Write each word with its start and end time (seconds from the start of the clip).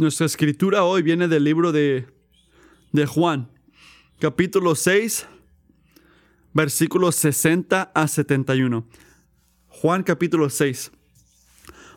Nuestra 0.00 0.24
escritura 0.24 0.82
hoy 0.82 1.02
viene 1.02 1.28
del 1.28 1.44
libro 1.44 1.72
de, 1.72 2.06
de 2.90 3.04
Juan, 3.04 3.50
capítulo 4.18 4.74
6, 4.74 5.26
versículos 6.54 7.16
60 7.16 7.92
a 7.94 8.08
71. 8.08 8.86
Juan 9.68 10.02
capítulo 10.02 10.48
6. 10.48 10.90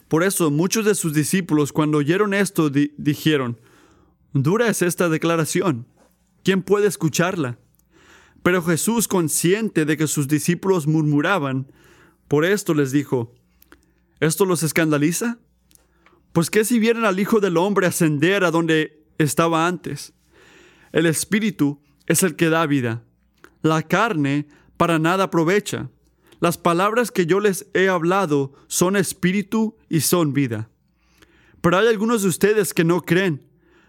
Por 0.09 0.23
eso 0.23 0.51
muchos 0.51 0.83
de 0.83 0.95
sus 0.95 1.13
discípulos 1.13 1.71
cuando 1.71 1.99
oyeron 1.99 2.33
esto 2.33 2.69
dijeron, 2.69 3.57
dura 4.33 4.67
es 4.67 4.81
esta 4.81 5.07
declaración, 5.07 5.87
¿quién 6.43 6.61
puede 6.61 6.87
escucharla? 6.87 7.57
Pero 8.41 8.61
Jesús, 8.63 9.07
consciente 9.07 9.85
de 9.85 9.95
que 9.95 10.07
sus 10.07 10.27
discípulos 10.27 10.87
murmuraban, 10.87 11.71
por 12.27 12.43
esto 12.43 12.73
les 12.73 12.91
dijo, 12.91 13.33
¿esto 14.19 14.43
los 14.43 14.61
escandaliza? 14.61 15.39
Pues 16.33 16.49
qué 16.49 16.65
si 16.65 16.79
vieran 16.79 17.05
al 17.05 17.19
Hijo 17.19 17.39
del 17.39 17.57
Hombre 17.57 17.85
ascender 17.87 18.43
a 18.43 18.51
donde 18.51 19.05
estaba 19.19 19.67
antes. 19.67 20.13
El 20.91 21.05
Espíritu 21.05 21.79
es 22.07 22.23
el 22.23 22.35
que 22.35 22.49
da 22.49 22.65
vida. 22.65 23.03
La 23.61 23.83
carne 23.83 24.47
para 24.75 24.97
nada 24.97 25.25
aprovecha. 25.25 25.89
Las 26.39 26.57
palabras 26.57 27.11
que 27.11 27.27
yo 27.27 27.39
les 27.39 27.67
he 27.73 27.87
hablado 27.87 28.53
son 28.67 28.97
espíritu 28.97 29.77
y 29.87 30.01
son 30.01 30.33
vida. 30.33 30.69
Pero 31.61 31.77
hay 31.77 31.87
algunos 31.87 32.23
de 32.23 32.27
ustedes 32.27 32.73
que 32.73 32.83
no 32.83 33.01
creen, 33.01 33.43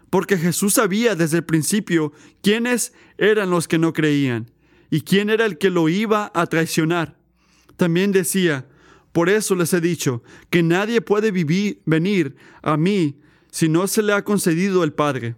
porque 0.09 0.37
Jesús 0.37 0.75
sabía 0.75 1.15
desde 1.15 1.37
el 1.39 1.43
principio 1.43 2.13
quiénes 2.41 2.93
eran 3.17 3.49
los 3.49 3.67
que 3.67 3.77
no 3.79 3.91
creían 3.91 4.51
y 4.89 5.01
quién 5.01 5.29
era 5.29 5.45
el 5.45 5.57
que 5.57 5.69
lo 5.69 5.89
iba 5.89 6.31
a 6.33 6.45
traicionar. 6.45 7.17
También 7.75 8.13
decía, 8.13 8.67
por 9.15 9.29
eso 9.29 9.55
les 9.55 9.71
he 9.71 9.79
dicho 9.79 10.23
que 10.49 10.61
nadie 10.61 10.99
puede 10.99 11.31
vivir, 11.31 11.81
venir 11.85 12.35
a 12.61 12.75
mí 12.75 13.21
si 13.49 13.69
no 13.69 13.87
se 13.87 14.03
le 14.03 14.11
ha 14.11 14.25
concedido 14.25 14.83
el 14.83 14.91
Padre. 14.91 15.37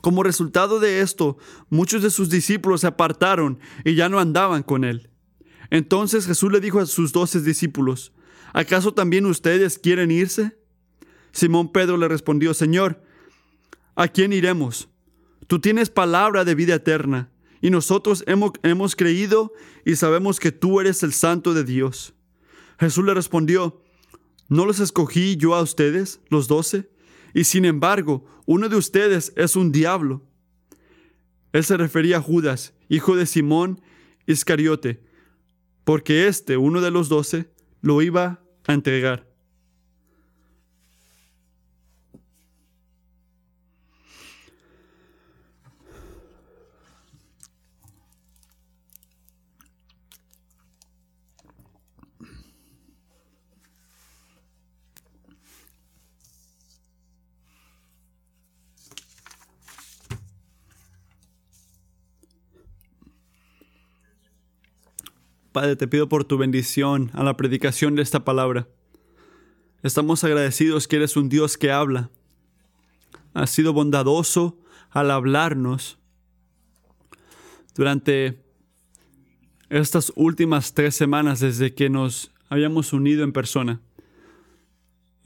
Como 0.00 0.22
resultado 0.22 0.80
de 0.80 1.02
esto, 1.02 1.36
muchos 1.68 2.02
de 2.02 2.08
sus 2.08 2.30
discípulos 2.30 2.80
se 2.80 2.86
apartaron 2.86 3.58
y 3.84 3.96
ya 3.96 4.08
no 4.08 4.18
andaban 4.18 4.62
con 4.62 4.82
él. 4.82 5.10
Entonces 5.68 6.26
Jesús 6.26 6.50
le 6.50 6.58
dijo 6.58 6.80
a 6.80 6.86
sus 6.86 7.12
doce 7.12 7.42
discípulos, 7.42 8.14
¿acaso 8.54 8.94
también 8.94 9.26
ustedes 9.26 9.78
quieren 9.78 10.10
irse? 10.10 10.58
Simón 11.32 11.72
Pedro 11.72 11.98
le 11.98 12.08
respondió, 12.08 12.54
Señor, 12.54 13.02
¿a 13.94 14.08
quién 14.08 14.32
iremos? 14.32 14.88
Tú 15.48 15.60
tienes 15.60 15.90
palabra 15.90 16.46
de 16.46 16.54
vida 16.54 16.76
eterna, 16.76 17.30
y 17.60 17.68
nosotros 17.68 18.24
hemos, 18.26 18.52
hemos 18.62 18.96
creído 18.96 19.52
y 19.84 19.96
sabemos 19.96 20.40
que 20.40 20.50
tú 20.50 20.80
eres 20.80 21.02
el 21.02 21.12
santo 21.12 21.52
de 21.52 21.62
Dios. 21.64 22.15
Jesús 22.78 23.04
le 23.04 23.14
respondió, 23.14 23.82
¿no 24.48 24.66
los 24.66 24.80
escogí 24.80 25.36
yo 25.36 25.54
a 25.54 25.62
ustedes, 25.62 26.20
los 26.28 26.48
doce? 26.48 26.90
Y 27.34 27.44
sin 27.44 27.64
embargo, 27.64 28.24
uno 28.46 28.68
de 28.68 28.76
ustedes 28.76 29.32
es 29.36 29.56
un 29.56 29.72
diablo. 29.72 30.22
Él 31.52 31.64
se 31.64 31.76
refería 31.76 32.18
a 32.18 32.22
Judas, 32.22 32.74
hijo 32.88 33.16
de 33.16 33.26
Simón 33.26 33.80
Iscariote, 34.26 35.02
porque 35.84 36.26
este, 36.26 36.56
uno 36.56 36.80
de 36.80 36.90
los 36.90 37.08
doce, 37.08 37.50
lo 37.80 38.02
iba 38.02 38.40
a 38.66 38.72
entregar. 38.72 39.26
Padre, 65.56 65.74
te 65.74 65.88
pido 65.88 66.06
por 66.06 66.24
tu 66.24 66.36
bendición 66.36 67.10
a 67.14 67.24
la 67.24 67.34
predicación 67.38 67.94
de 67.94 68.02
esta 68.02 68.26
palabra. 68.26 68.68
Estamos 69.82 70.22
agradecidos 70.22 70.86
que 70.86 70.96
eres 70.96 71.16
un 71.16 71.30
Dios 71.30 71.56
que 71.56 71.72
habla. 71.72 72.10
Has 73.32 73.52
sido 73.52 73.72
bondadoso 73.72 74.58
al 74.90 75.10
hablarnos 75.10 75.98
durante 77.74 78.38
estas 79.70 80.12
últimas 80.14 80.74
tres 80.74 80.94
semanas 80.94 81.40
desde 81.40 81.72
que 81.72 81.88
nos 81.88 82.34
habíamos 82.50 82.92
unido 82.92 83.24
en 83.24 83.32
persona. 83.32 83.80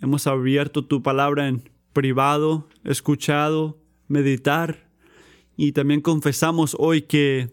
Hemos 0.01 0.29
abierto 0.29 0.85
tu 0.85 1.03
palabra 1.03 1.49
en 1.49 1.69
privado, 1.93 2.69
escuchado, 2.85 3.81
meditar 4.07 4.89
y 5.57 5.73
también 5.73 6.01
confesamos 6.01 6.77
hoy 6.79 7.03
que 7.03 7.51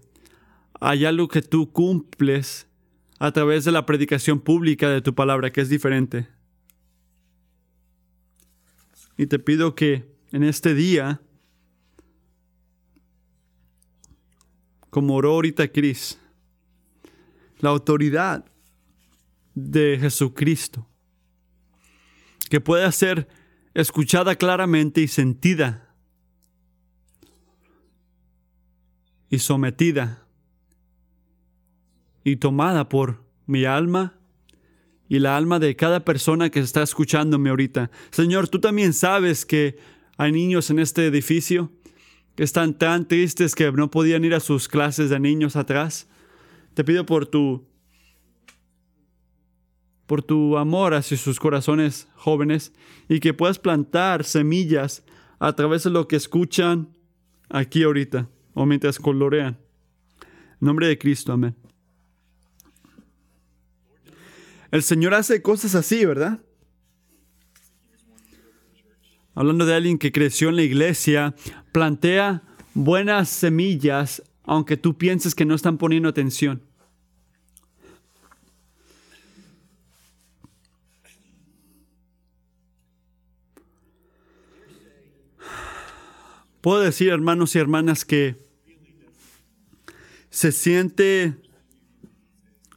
hay 0.80 1.06
algo 1.06 1.28
que 1.28 1.42
tú 1.42 1.72
cumples 1.72 2.68
a 3.20 3.32
través 3.32 3.66
de 3.66 3.72
la 3.72 3.86
predicación 3.86 4.40
pública 4.40 4.90
de 4.90 5.02
tu 5.02 5.16
palabra, 5.16 5.52
que 5.52 5.62
es 5.62 5.70
diferente. 5.70 6.28
Y 9.18 9.26
te 9.26 9.40
pido 9.40 9.74
que 9.74 10.06
en 10.32 10.44
este 10.44 10.76
día, 10.76 11.22
como 14.92 15.16
oró 15.16 15.32
ahorita 15.32 15.68
Cris, 15.70 16.20
la 17.60 17.70
autoridad 17.70 18.46
de 19.56 19.98
Jesucristo, 20.00 20.88
que 22.50 22.62
pueda 22.62 22.92
ser 22.92 23.28
escuchada 23.74 24.36
claramente 24.36 25.02
y 25.02 25.08
sentida 25.08 25.96
y 29.30 29.40
sometida 29.40 30.27
y 32.28 32.36
tomada 32.36 32.90
por 32.90 33.24
mi 33.46 33.64
alma 33.64 34.20
y 35.08 35.20
la 35.20 35.38
alma 35.38 35.60
de 35.60 35.78
cada 35.78 36.04
persona 36.04 36.50
que 36.50 36.60
está 36.60 36.84
escuchándome 36.84 37.50
ahorita. 37.50 37.90
Señor, 38.12 38.50
tú 38.50 38.60
también 38.60 38.92
sabes 38.92 39.46
que 39.46 39.78
hay 40.18 40.34
niños 40.34 40.70
en 40.70 40.80
este 40.80 41.06
edificio 41.06 41.72
que 42.36 42.44
están 42.44 42.78
tan 42.78 43.08
tristes 43.08 43.56
que 43.56 43.72
no 43.72 43.90
podían 43.90 44.26
ir 44.26 44.34
a 44.36 44.42
sus 44.42 44.68
clases 44.68 45.10
de 45.10 45.22
niños 45.22 45.56
atrás. 45.56 46.10
Te 46.74 46.84
pido 46.84 47.06
por 47.06 47.28
tu 47.28 47.66
por 50.06 50.22
tu 50.22 50.58
amor 50.58 50.96
hacia 50.96 51.16
sus 51.16 51.40
corazones 51.40 52.10
jóvenes 52.16 52.74
y 53.08 53.22
que 53.22 53.34
puedas 53.34 53.58
plantar 53.58 54.26
semillas 54.26 55.06
a 55.40 55.54
través 55.54 55.86
de 55.86 55.92
lo 55.92 56.10
que 56.10 56.18
escuchan 56.18 56.90
aquí 57.48 57.84
ahorita 57.84 58.28
o 58.54 58.66
mientras 58.66 59.00
colorean. 59.00 59.58
En 60.60 60.66
nombre 60.68 60.88
de 60.88 60.98
Cristo, 60.98 61.32
amén. 61.32 61.56
El 64.72 64.84
Señor 64.84 65.14
hace 65.14 65.42
cosas 65.42 65.76
así, 65.76 66.06
¿verdad? 66.06 66.40
Hablando 69.36 69.66
de 69.66 69.76
alguien 69.76 69.98
que 69.98 70.12
creció 70.12 70.50
en 70.50 70.56
la 70.56 70.64
iglesia, 70.64 71.36
plantea 71.72 72.44
buenas 72.74 73.30
semillas 73.30 74.24
aunque 74.48 74.78
tú 74.78 74.98
pienses 74.98 75.36
que 75.36 75.46
no 75.46 75.54
están 75.54 75.78
poniendo 75.78 76.08
atención. 76.08 76.64
Puedo 86.62 86.82
decir, 86.82 87.10
hermanos 87.10 87.56
y 87.56 87.60
hermanas, 87.60 88.06
que 88.06 88.38
se 90.30 90.52
siente 90.52 91.36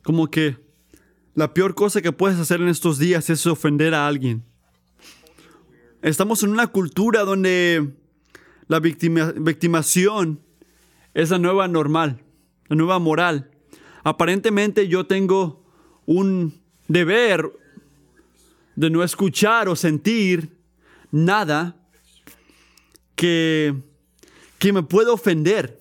como 0.02 0.28
que 0.28 0.56
la 1.40 1.54
peor 1.54 1.74
cosa 1.74 2.02
que 2.02 2.12
puedes 2.12 2.38
hacer 2.38 2.60
en 2.60 2.68
estos 2.68 2.98
días 2.98 3.30
es 3.30 3.46
ofender 3.46 3.94
a 3.94 4.06
alguien. 4.06 4.44
Estamos 6.02 6.42
en 6.42 6.50
una 6.50 6.66
cultura 6.66 7.22
donde 7.22 7.94
la 8.68 8.78
victimación 8.78 10.42
es 11.14 11.30
la 11.30 11.38
nueva 11.38 11.66
normal, 11.66 12.22
la 12.68 12.76
nueva 12.76 12.98
moral. 12.98 13.50
Aparentemente 14.04 14.86
yo 14.86 15.06
tengo 15.06 15.64
un 16.04 16.60
deber 16.88 17.50
de 18.76 18.90
no 18.90 19.02
escuchar 19.02 19.70
o 19.70 19.76
sentir 19.76 20.58
nada 21.10 21.74
que, 23.16 23.74
que 24.58 24.74
me 24.74 24.82
pueda 24.82 25.10
ofender 25.10 25.80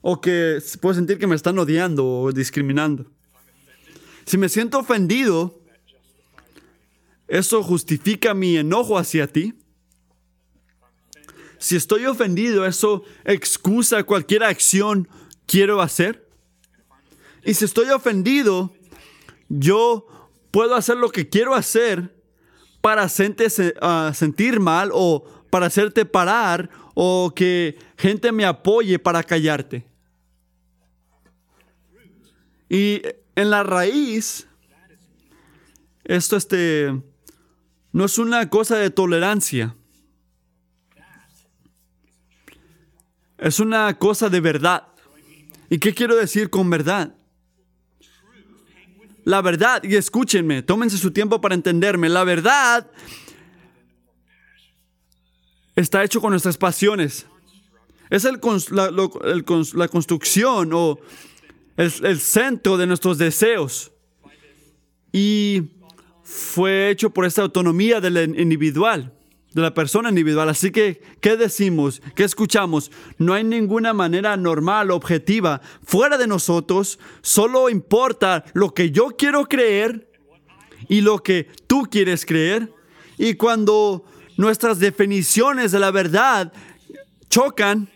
o 0.00 0.22
que 0.22 0.62
puedo 0.80 0.94
sentir 0.94 1.18
que 1.18 1.26
me 1.26 1.36
están 1.36 1.58
odiando 1.58 2.08
o 2.08 2.32
discriminando. 2.32 3.17
Si 4.28 4.36
me 4.36 4.50
siento 4.50 4.78
ofendido, 4.78 5.58
¿eso 7.28 7.62
justifica 7.62 8.34
mi 8.34 8.58
enojo 8.58 8.98
hacia 8.98 9.26
ti? 9.26 9.54
Si 11.56 11.76
estoy 11.76 12.04
ofendido, 12.04 12.66
¿eso 12.66 13.04
excusa 13.24 14.04
cualquier 14.04 14.44
acción 14.44 15.08
quiero 15.46 15.80
hacer? 15.80 16.28
Y 17.42 17.54
si 17.54 17.64
estoy 17.64 17.88
ofendido, 17.88 18.74
yo 19.48 20.06
puedo 20.50 20.74
hacer 20.74 20.98
lo 20.98 21.08
que 21.08 21.30
quiero 21.30 21.54
hacer 21.54 22.14
para 22.82 23.08
sentir 23.08 24.60
mal 24.60 24.90
o 24.92 25.24
para 25.48 25.66
hacerte 25.66 26.04
parar 26.04 26.68
o 26.94 27.32
que 27.34 27.78
gente 27.96 28.30
me 28.32 28.44
apoye 28.44 28.98
para 28.98 29.22
callarte. 29.22 29.86
Y 32.68 33.00
en 33.38 33.50
la 33.50 33.62
raíz, 33.62 34.48
esto 36.02 36.36
este, 36.36 37.00
no 37.92 38.04
es 38.04 38.18
una 38.18 38.50
cosa 38.50 38.76
de 38.76 38.90
tolerancia. 38.90 39.76
Es 43.38 43.60
una 43.60 43.96
cosa 43.96 44.28
de 44.28 44.40
verdad. 44.40 44.88
¿Y 45.70 45.78
qué 45.78 45.94
quiero 45.94 46.16
decir 46.16 46.50
con 46.50 46.68
verdad? 46.68 47.14
La 49.22 49.40
verdad, 49.40 49.84
y 49.84 49.94
escúchenme, 49.94 50.62
tómense 50.62 50.98
su 50.98 51.12
tiempo 51.12 51.40
para 51.40 51.54
entenderme, 51.54 52.08
la 52.08 52.24
verdad 52.24 52.90
está 55.76 56.02
hecho 56.02 56.20
con 56.20 56.30
nuestras 56.30 56.58
pasiones. 56.58 57.26
Es 58.10 58.24
el, 58.24 58.40
la, 58.72 58.90
la, 58.90 59.88
construcción 59.88 60.70
o 60.72 60.98
el, 61.78 62.20
centro 62.20 62.76
de 62.76 62.86
nuestros 62.86 63.16
deseos. 63.16 63.92
Y 65.12 65.70
fue 66.22 66.90
hecho 66.90 67.10
por 67.10 67.24
esa 67.24 67.42
autonomía 67.42 68.00
del 68.00 68.38
individual 68.38 69.14
de 69.54 69.62
la 69.62 69.72
persona 69.72 70.10
individual. 70.10 70.48
Así 70.50 70.70
que, 70.70 71.00
¿qué 71.20 71.36
decimos? 71.36 72.02
¿Qué 72.14 72.24
escuchamos? 72.24 72.90
No 73.16 73.32
hay 73.32 73.44
ninguna 73.44 73.94
manera 73.94 74.36
normal, 74.36 74.90
objetiva, 74.90 75.62
fuera 75.84 76.18
de 76.18 76.26
nosotros. 76.26 76.98
Solo 77.22 77.70
importa 77.70 78.44
lo 78.52 78.74
que 78.74 78.90
yo 78.90 79.16
quiero 79.16 79.46
creer 79.46 80.10
y 80.88 81.00
lo 81.00 81.22
que 81.22 81.48
tú 81.66 81.84
quieres 81.90 82.26
creer. 82.26 82.72
Y 83.16 83.34
cuando 83.34 84.04
nuestras 84.36 84.78
definiciones 84.78 85.72
de 85.72 85.78
la 85.78 85.90
verdad 85.90 86.52
chocan, 87.30 87.88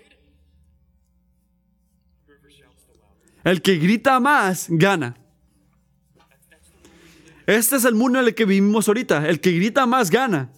el 3.44 3.62
que 3.62 3.76
grita 3.76 4.20
más 4.20 4.66
gana. 4.68 5.16
Este 7.46 7.76
es 7.76 7.84
el 7.84 7.94
mundo 7.94 8.20
en 8.20 8.26
el 8.26 8.34
que 8.34 8.44
vivimos 8.44 8.88
ahorita. 8.88 9.28
El 9.28 9.40
que 9.40 9.52
grita 9.52 9.86
más 9.86 10.10
gana. 10.10 10.50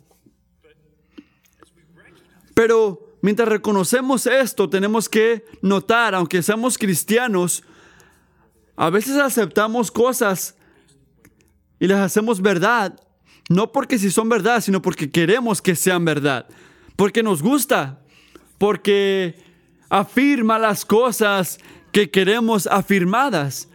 Pero 2.54 3.16
mientras 3.20 3.48
reconocemos 3.48 4.26
esto, 4.26 4.68
tenemos 4.68 5.08
que 5.08 5.44
notar, 5.62 6.14
aunque 6.14 6.42
seamos 6.42 6.78
cristianos, 6.78 7.64
a 8.76 8.90
veces 8.90 9.16
aceptamos 9.16 9.90
cosas 9.90 10.56
y 11.80 11.86
las 11.86 12.00
hacemos 12.00 12.40
verdad, 12.40 13.00
no 13.48 13.72
porque 13.72 13.98
si 13.98 14.10
son 14.10 14.28
verdad, 14.28 14.60
sino 14.60 14.80
porque 14.80 15.10
queremos 15.10 15.60
que 15.60 15.74
sean 15.74 16.04
verdad, 16.04 16.46
porque 16.96 17.22
nos 17.22 17.42
gusta, 17.42 18.00
porque 18.58 19.42
afirma 19.88 20.58
las 20.58 20.84
cosas 20.84 21.58
que 21.94 22.10
queremos 22.10 22.66
afirmadas. 22.66 23.70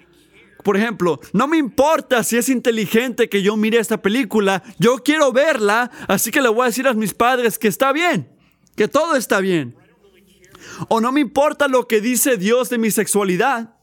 Por 0.64 0.78
ejemplo, 0.78 1.20
no 1.34 1.48
me 1.48 1.58
importa 1.58 2.24
si 2.24 2.38
es 2.38 2.50
inteligente 2.50 3.30
que 3.30 3.42
yo 3.42 3.58
mire 3.58 3.80
esta 3.80 4.00
película, 4.00 4.62
yo 4.78 4.98
quiero 4.98 5.32
verla, 5.32 5.90
así 6.08 6.30
que 6.30 6.42
le 6.42 6.50
voy 6.50 6.64
a 6.64 6.66
decir 6.66 6.88
a 6.88 6.94
mis 6.94 7.16
padres 7.16 7.58
que 7.58 7.68
está 7.68 7.92
bien 7.92 8.40
que 8.80 8.88
todo 8.88 9.18
está 9.18 9.42
bien. 9.42 9.76
O 10.88 11.02
no 11.02 11.12
me 11.12 11.20
importa 11.20 11.68
lo 11.68 11.86
que 11.86 12.00
dice 12.00 12.38
Dios 12.38 12.70
de 12.70 12.78
mi 12.78 12.92
sexualidad. 12.92 13.74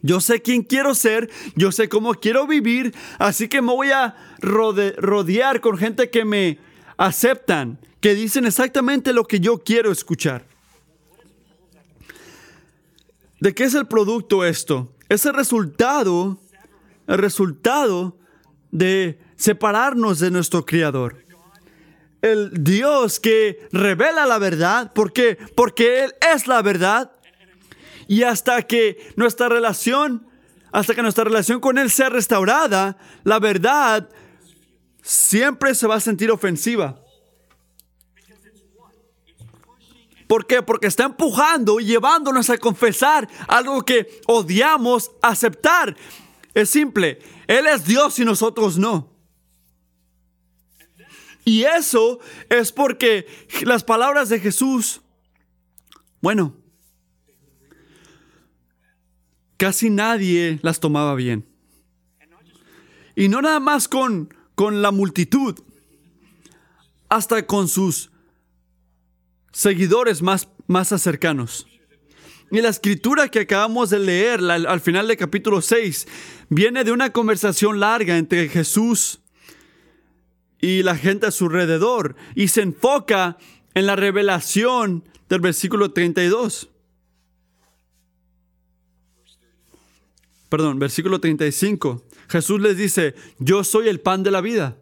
Yo 0.00 0.18
sé 0.22 0.40
quién 0.40 0.62
quiero 0.62 0.94
ser, 0.94 1.30
yo 1.54 1.72
sé 1.72 1.90
cómo 1.90 2.14
quiero 2.14 2.46
vivir, 2.46 2.94
así 3.18 3.48
que 3.48 3.60
me 3.60 3.70
voy 3.70 3.90
a 3.90 4.16
rodear 4.40 5.60
con 5.60 5.76
gente 5.76 6.08
que 6.08 6.24
me 6.24 6.58
aceptan, 6.96 7.78
que 8.00 8.14
dicen 8.14 8.46
exactamente 8.46 9.12
lo 9.12 9.24
que 9.24 9.40
yo 9.40 9.58
quiero 9.58 9.92
escuchar. 9.92 10.46
¿De 13.42 13.54
qué 13.54 13.64
es 13.64 13.74
el 13.74 13.86
producto 13.86 14.44
esto? 14.44 14.94
Es 15.08 15.26
el 15.26 15.34
resultado, 15.34 16.38
el 17.08 17.18
resultado 17.18 18.16
de 18.70 19.18
separarnos 19.36 20.20
de 20.20 20.30
nuestro 20.30 20.64
Creador 20.64 21.22
el 22.22 22.52
Dios 22.62 23.18
que 23.18 23.68
revela 23.72 24.24
la 24.26 24.38
verdad. 24.38 24.92
¿Por 24.92 25.12
qué? 25.12 25.36
Porque 25.56 26.04
Él 26.04 26.14
es 26.32 26.46
la 26.46 26.62
verdad. 26.62 27.10
Y 28.06 28.22
hasta 28.22 28.62
que 28.62 29.12
nuestra 29.16 29.48
relación, 29.48 30.26
hasta 30.70 30.94
que 30.94 31.02
nuestra 31.02 31.24
relación 31.24 31.60
con 31.60 31.78
Él 31.78 31.90
sea 31.90 32.08
restaurada, 32.08 32.96
la 33.24 33.40
verdad 33.40 34.08
siempre 35.02 35.74
se 35.74 35.88
va 35.88 35.96
a 35.96 36.00
sentir 36.00 36.30
ofensiva. 36.30 37.01
¿Por 40.32 40.46
qué? 40.46 40.62
Porque 40.62 40.86
está 40.86 41.04
empujando 41.04 41.78
y 41.78 41.84
llevándonos 41.84 42.48
a 42.48 42.56
confesar 42.56 43.28
algo 43.48 43.84
que 43.84 44.22
odiamos 44.26 45.10
aceptar. 45.20 45.94
Es 46.54 46.70
simple, 46.70 47.18
Él 47.46 47.66
es 47.66 47.84
Dios 47.84 48.18
y 48.18 48.24
nosotros 48.24 48.78
no. 48.78 49.12
Y 51.44 51.64
eso 51.64 52.18
es 52.48 52.72
porque 52.72 53.26
las 53.66 53.84
palabras 53.84 54.30
de 54.30 54.40
Jesús, 54.40 55.02
bueno, 56.22 56.56
casi 59.58 59.90
nadie 59.90 60.60
las 60.62 60.80
tomaba 60.80 61.14
bien. 61.14 61.46
Y 63.14 63.28
no 63.28 63.42
nada 63.42 63.60
más 63.60 63.86
con, 63.86 64.32
con 64.54 64.80
la 64.80 64.92
multitud, 64.92 65.62
hasta 67.10 67.46
con 67.46 67.68
sus 67.68 68.11
seguidores 69.52 70.22
más, 70.22 70.48
más 70.66 70.88
cercanos. 71.00 71.66
Y 72.50 72.60
la 72.60 72.68
escritura 72.68 73.28
que 73.28 73.40
acabamos 73.40 73.90
de 73.90 73.98
leer 73.98 74.40
al 74.40 74.80
final 74.80 75.08
del 75.08 75.16
capítulo 75.16 75.62
6 75.62 76.06
viene 76.50 76.84
de 76.84 76.92
una 76.92 77.10
conversación 77.10 77.80
larga 77.80 78.18
entre 78.18 78.48
Jesús 78.48 79.20
y 80.60 80.82
la 80.82 80.96
gente 80.96 81.26
a 81.26 81.30
su 81.30 81.46
alrededor 81.46 82.14
y 82.34 82.48
se 82.48 82.60
enfoca 82.60 83.38
en 83.74 83.86
la 83.86 83.96
revelación 83.96 85.04
del 85.30 85.40
versículo 85.40 85.92
32. 85.92 86.68
Perdón, 90.50 90.78
versículo 90.78 91.20
35. 91.20 92.04
Jesús 92.28 92.60
les 92.60 92.76
dice, 92.76 93.14
yo 93.38 93.64
soy 93.64 93.88
el 93.88 94.00
pan 94.00 94.22
de 94.22 94.30
la 94.30 94.42
vida. 94.42 94.76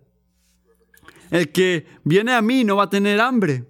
El 1.31 1.53
que 1.53 1.87
viene 2.03 2.33
a 2.33 2.43
mí 2.43 2.65
no 2.65 2.75
va 2.75 2.85
a 2.85 2.91
tener 2.91 3.21
hambre. 3.21 3.70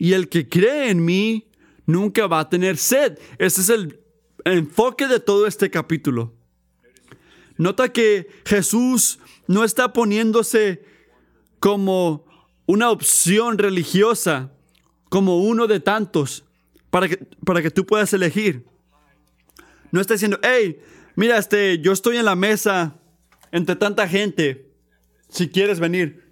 Y 0.00 0.14
el 0.14 0.30
que 0.30 0.48
cree 0.48 0.88
en 0.88 1.04
mí 1.04 1.46
nunca 1.84 2.26
va 2.26 2.40
a 2.40 2.48
tener 2.48 2.78
sed. 2.78 3.18
Ese 3.36 3.60
es 3.60 3.68
el 3.68 4.00
enfoque 4.46 5.06
de 5.06 5.20
todo 5.20 5.46
este 5.46 5.68
capítulo. 5.68 6.32
Nota 7.58 7.90
que 7.90 8.26
Jesús 8.46 9.18
no 9.46 9.62
está 9.62 9.92
poniéndose 9.92 10.82
como 11.58 12.24
una 12.64 12.90
opción 12.90 13.58
religiosa, 13.58 14.50
como 15.10 15.42
uno 15.42 15.66
de 15.66 15.80
tantos, 15.80 16.44
para 16.88 17.06
que, 17.06 17.18
para 17.44 17.60
que 17.60 17.70
tú 17.70 17.84
puedas 17.84 18.10
elegir. 18.14 18.64
No 19.92 20.00
está 20.00 20.14
diciendo, 20.14 20.40
hey, 20.42 20.80
mira, 21.14 21.36
este, 21.36 21.78
yo 21.78 21.92
estoy 21.92 22.16
en 22.16 22.24
la 22.24 22.36
mesa 22.36 22.96
entre 23.52 23.76
tanta 23.76 24.08
gente, 24.08 24.72
si 25.28 25.50
quieres 25.50 25.78
venir. 25.78 26.29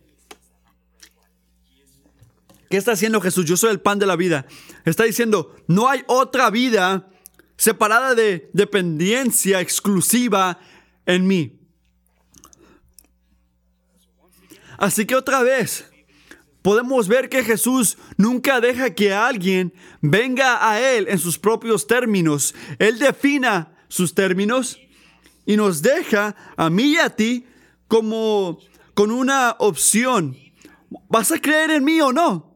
¿Qué 2.69 2.77
está 2.77 2.93
haciendo 2.93 3.21
Jesús? 3.21 3.47
Yo 3.47 3.57
soy 3.57 3.71
el 3.71 3.81
pan 3.81 3.99
de 3.99 4.07
la 4.07 4.17
vida. 4.17 4.47
Está 4.85 5.05
diciendo, 5.05 5.55
no 5.67 5.89
hay 5.89 6.03
otra 6.07 6.51
vida 6.51 7.09
separada 7.57 8.15
de 8.15 8.51
dependencia 8.53 9.61
exclusiva 9.61 10.59
en 11.07 11.27
mí. 11.27 11.59
Así 14.77 15.07
que 15.07 15.17
otra 15.17 15.43
vez, 15.43 15.91
podemos 16.63 17.09
ver 17.09 17.29
que 17.29 17.43
Jesús 17.43 17.97
nunca 18.17 18.61
deja 18.61 18.95
que 18.95 19.13
alguien 19.13 19.73
venga 20.01 20.71
a 20.71 20.81
Él 20.81 21.07
en 21.09 21.19
sus 21.19 21.39
propios 21.39 21.87
términos. 21.87 22.55
Él 22.79 22.99
defina 22.99 23.77
sus 23.89 24.15
términos 24.15 24.79
y 25.47 25.57
nos 25.57 25.81
deja 25.83 26.37
a 26.57 26.69
mí 26.71 26.93
y 26.93 26.99
a 26.99 27.11
ti 27.11 27.47
como 27.89 28.61
con 28.95 29.11
una 29.11 29.57
opción. 29.59 30.37
¿Vas 31.09 31.33
a 31.33 31.41
creer 31.41 31.71
en 31.71 31.85
mí 31.85 32.01
o 32.01 32.13
no? 32.13 32.48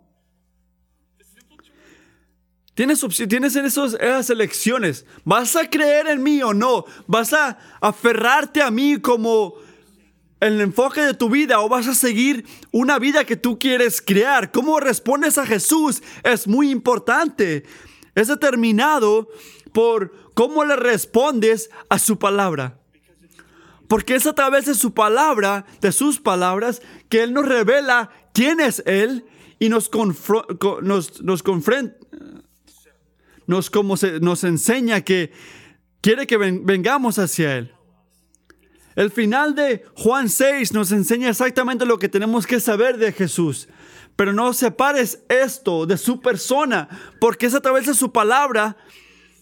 Tienes, 2.75 3.05
tienes 3.29 3.57
en 3.57 3.67
esos, 3.67 3.95
esas 3.95 4.31
elecciones. 4.31 5.05
¿Vas 5.25 5.57
a 5.57 5.69
creer 5.69 6.07
en 6.09 6.23
mí 6.23 6.43
o 6.43 6.55
no? 6.55 6.85
¿Vas 7.07 7.33
a 7.33 7.59
aferrarte 7.81 8.63
a 8.63 8.71
mí 8.71 8.99
como 8.99 9.57
el 10.43 10.61
enfoque 10.61 11.01
de 11.03 11.15
tu 11.15 11.31
vida 11.31 11.61
o 11.61 11.69
vas 11.69 11.87
a 11.87 11.95
seguir 11.95 12.45
una 12.73 12.99
vida 12.99 13.25
que 13.25 13.37
tú 13.37 13.61
quieres 13.61 14.03
crear. 14.03 14.51
Cómo 14.51 14.81
respondes 14.81 15.39
a 15.39 15.47
Jesús 15.47 16.03
es 16.25 16.49
muy 16.49 16.71
importante. 16.71 17.63
Es 18.17 18.27
determinado 18.27 19.29
por 19.73 20.13
cómo 20.35 20.65
le 20.65 20.75
respondes 20.75 21.71
a 21.89 22.01
su 22.01 22.19
palabra. 22.19 22.81
Porque 23.87 24.17
es 24.17 24.27
a 24.27 24.35
través 24.35 24.67
de 24.67 24.75
su 24.75 24.95
palabra, 24.95 25.65
de 25.81 25.93
sus 25.93 26.19
palabras, 26.19 26.83
que 27.09 27.23
Él 27.23 27.35
nos 27.35 27.47
revela 27.47 28.11
quién 28.35 28.59
es 28.59 28.83
Él 28.85 29.25
y 29.61 29.69
nos, 29.69 29.91
nos, 30.83 31.23
nos 31.23 31.43
confronta, 31.45 31.97
nos, 33.47 33.71
como 33.71 33.95
nos 34.21 34.45
enseña 34.45 35.01
que 35.01 35.33
quiere 36.01 36.27
que 36.27 36.37
vengamos 36.37 37.19
hacia 37.19 37.59
Él. 37.59 37.73
El 38.95 39.11
final 39.11 39.55
de 39.55 39.85
Juan 39.97 40.29
6 40.29 40.73
nos 40.73 40.93
enseña 40.93 41.31
exactamente 41.31 41.87
lo 41.87 41.99
que 41.99 42.09
tenemos 42.09 42.47
que 42.47 42.61
saber 42.61 42.99
de 42.99 43.13
Jesús. 43.13 43.69
Pero 44.17 44.33
no 44.33 44.53
separes 44.53 45.23
esto 45.29 45.87
de 45.87 45.97
su 45.97 46.21
persona, 46.21 46.89
porque 47.19 47.47
es 47.47 47.55
a 47.55 47.61
través 47.61 47.87
de 47.87 47.95
su 47.95 48.13
palabra 48.13 48.77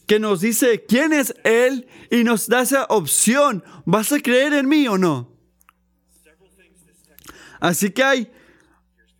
que 0.06 0.20
nos 0.20 0.40
dice 0.40 0.84
quién 0.86 1.12
es 1.12 1.34
Él 1.44 1.88
y 2.10 2.22
nos 2.22 2.48
da 2.48 2.62
esa 2.62 2.84
opción. 2.88 3.64
¿Vas 3.84 4.12
a 4.12 4.20
creer 4.20 4.52
en 4.52 4.68
mí 4.68 4.86
o 4.86 4.98
no? 4.98 5.30
Así 7.58 7.90
que 7.90 8.02
hay 8.02 8.32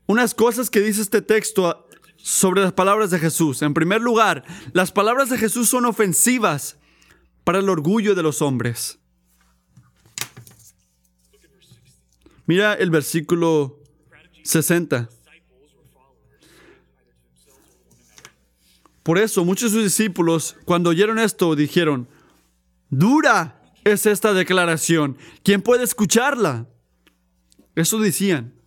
unas 0.06 0.34
cosas 0.34 0.70
que 0.70 0.80
dice 0.80 1.02
este 1.02 1.22
texto 1.22 1.86
sobre 2.30 2.62
las 2.62 2.72
palabras 2.72 3.10
de 3.10 3.18
Jesús. 3.18 3.60
En 3.60 3.74
primer 3.74 4.00
lugar, 4.00 4.44
las 4.72 4.92
palabras 4.92 5.30
de 5.30 5.36
Jesús 5.36 5.68
son 5.68 5.84
ofensivas 5.84 6.78
para 7.42 7.58
el 7.58 7.68
orgullo 7.68 8.14
de 8.14 8.22
los 8.22 8.40
hombres. 8.40 9.00
Mira 12.46 12.74
el 12.74 12.90
versículo 12.90 13.80
60. 14.44 15.08
Por 19.02 19.18
eso 19.18 19.44
muchos 19.44 19.72
de 19.72 19.78
sus 19.78 19.84
discípulos, 19.84 20.56
cuando 20.64 20.90
oyeron 20.90 21.18
esto, 21.18 21.56
dijeron, 21.56 22.08
dura 22.90 23.72
es 23.82 24.06
esta 24.06 24.32
declaración. 24.32 25.18
¿Quién 25.42 25.62
puede 25.62 25.82
escucharla? 25.82 26.68
Eso 27.74 27.98
decían. 27.98 28.59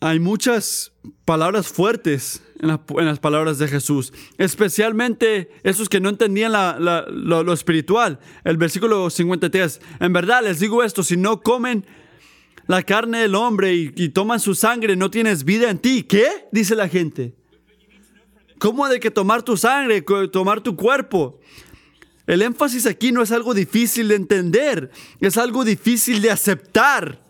Hay 0.00 0.18
muchas 0.18 0.92
palabras 1.26 1.68
fuertes 1.68 2.42
en, 2.58 2.68
las 3.06 3.18
palabras 3.18 3.58
de 3.58 3.68
Jesús, 3.68 4.14
especialmente 4.38 5.50
esos 5.62 5.90
que 5.90 6.00
no 6.00 6.08
entendían 6.08 6.52
lo, 6.52 7.52
espiritual. 7.52 8.18
El 8.44 8.56
versículo 8.56 9.10
53, 9.10 9.80
en 10.00 10.12
verdad 10.12 10.42
les 10.42 10.58
digo 10.58 10.82
esto, 10.82 11.02
si 11.02 11.18
no 11.18 11.42
comen 11.42 11.84
la 12.66 12.82
carne 12.82 13.18
del 13.18 13.34
hombre 13.34 13.74
y, 13.74 13.92
y 13.94 14.08
toman 14.08 14.40
su 14.40 14.54
sangre, 14.54 14.96
no 14.96 15.10
tienes 15.10 15.44
vida 15.44 15.68
en 15.68 15.78
ti. 15.78 16.02
¿Qué? 16.04 16.48
Dice 16.50 16.74
la 16.74 16.88
gente. 16.88 17.34
¿Cómo 18.58 18.88
de 18.88 19.00
que 19.00 19.10
tomar 19.10 19.42
tu 19.42 19.56
sangre, 19.56 20.02
tomar 20.32 20.62
tu 20.62 20.76
cuerpo? 20.76 21.40
El 22.26 22.42
énfasis 22.42 22.86
aquí 22.86 23.12
no 23.12 23.22
es 23.22 23.32
algo 23.32 23.52
difícil 23.54 24.08
de 24.08 24.14
entender, 24.14 24.90
es 25.18 25.36
algo 25.36 25.64
difícil 25.64 26.22
de 26.22 26.30
aceptar. 26.30 27.29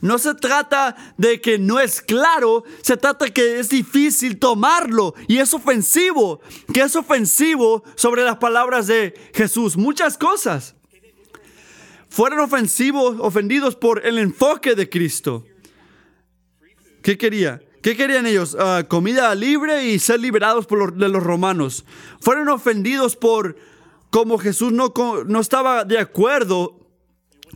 No 0.00 0.18
se 0.18 0.34
trata 0.34 0.96
de 1.16 1.40
que 1.40 1.58
no 1.58 1.80
es 1.80 2.00
claro, 2.02 2.64
se 2.82 2.96
trata 2.96 3.28
que 3.30 3.58
es 3.58 3.68
difícil 3.68 4.38
tomarlo 4.38 5.14
y 5.28 5.38
es 5.38 5.54
ofensivo. 5.54 6.40
Que 6.72 6.82
es 6.82 6.96
ofensivo 6.96 7.84
sobre 7.96 8.24
las 8.24 8.36
palabras 8.36 8.86
de 8.86 9.14
Jesús. 9.34 9.76
Muchas 9.76 10.18
cosas. 10.18 10.74
Fueron 12.08 12.40
ofensivos, 12.40 13.16
ofendidos 13.18 13.74
por 13.74 14.06
el 14.06 14.18
enfoque 14.18 14.74
de 14.74 14.88
Cristo. 14.88 15.44
¿Qué 17.02 17.18
quería? 17.18 17.60
¿Qué 17.82 17.96
querían 17.96 18.26
ellos? 18.26 18.56
Ah, 18.58 18.84
comida 18.88 19.34
libre 19.34 19.84
y 19.84 19.98
ser 19.98 20.20
liberados 20.20 20.66
de 20.94 21.08
los 21.08 21.22
romanos. 21.22 21.84
Fueron 22.20 22.48
ofendidos 22.48 23.16
por 23.16 23.56
como 24.10 24.38
Jesús 24.38 24.72
no, 24.72 24.94
no 25.26 25.40
estaba 25.40 25.84
de 25.84 25.98
acuerdo 25.98 26.83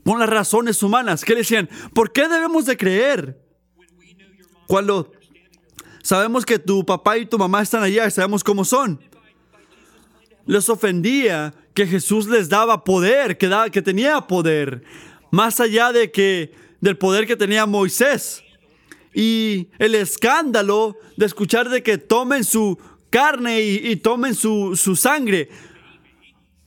con 0.08 0.18
las 0.18 0.30
razones 0.30 0.82
humanas. 0.82 1.22
¿Qué 1.22 1.34
decían? 1.34 1.68
¿Por 1.92 2.14
qué 2.14 2.28
debemos 2.28 2.64
de 2.64 2.78
creer? 2.78 3.38
Cuando 4.66 5.12
sabemos 6.02 6.46
que 6.46 6.58
tu 6.58 6.82
papá 6.86 7.18
y 7.18 7.26
tu 7.26 7.36
mamá 7.36 7.60
están 7.60 7.82
allá 7.82 8.06
y 8.06 8.10
sabemos 8.10 8.42
cómo 8.42 8.64
son. 8.64 8.98
Les 10.46 10.66
ofendía 10.70 11.52
que 11.74 11.86
Jesús 11.86 12.26
les 12.26 12.48
daba 12.48 12.84
poder, 12.84 13.36
que, 13.36 13.54
que 13.70 13.82
tenía 13.82 14.22
poder, 14.22 14.82
más 15.30 15.60
allá 15.60 15.92
de 15.92 16.10
que 16.10 16.54
del 16.80 16.96
poder 16.96 17.26
que 17.26 17.36
tenía 17.36 17.66
Moisés. 17.66 18.42
Y 19.12 19.68
el 19.78 19.94
escándalo 19.94 20.96
de 21.18 21.26
escuchar 21.26 21.68
de 21.68 21.82
que 21.82 21.98
tomen 21.98 22.44
su 22.44 22.78
carne 23.10 23.60
y, 23.60 23.94
tomen 23.96 24.34
su, 24.34 24.74
su 24.74 24.96
sangre. 24.96 25.50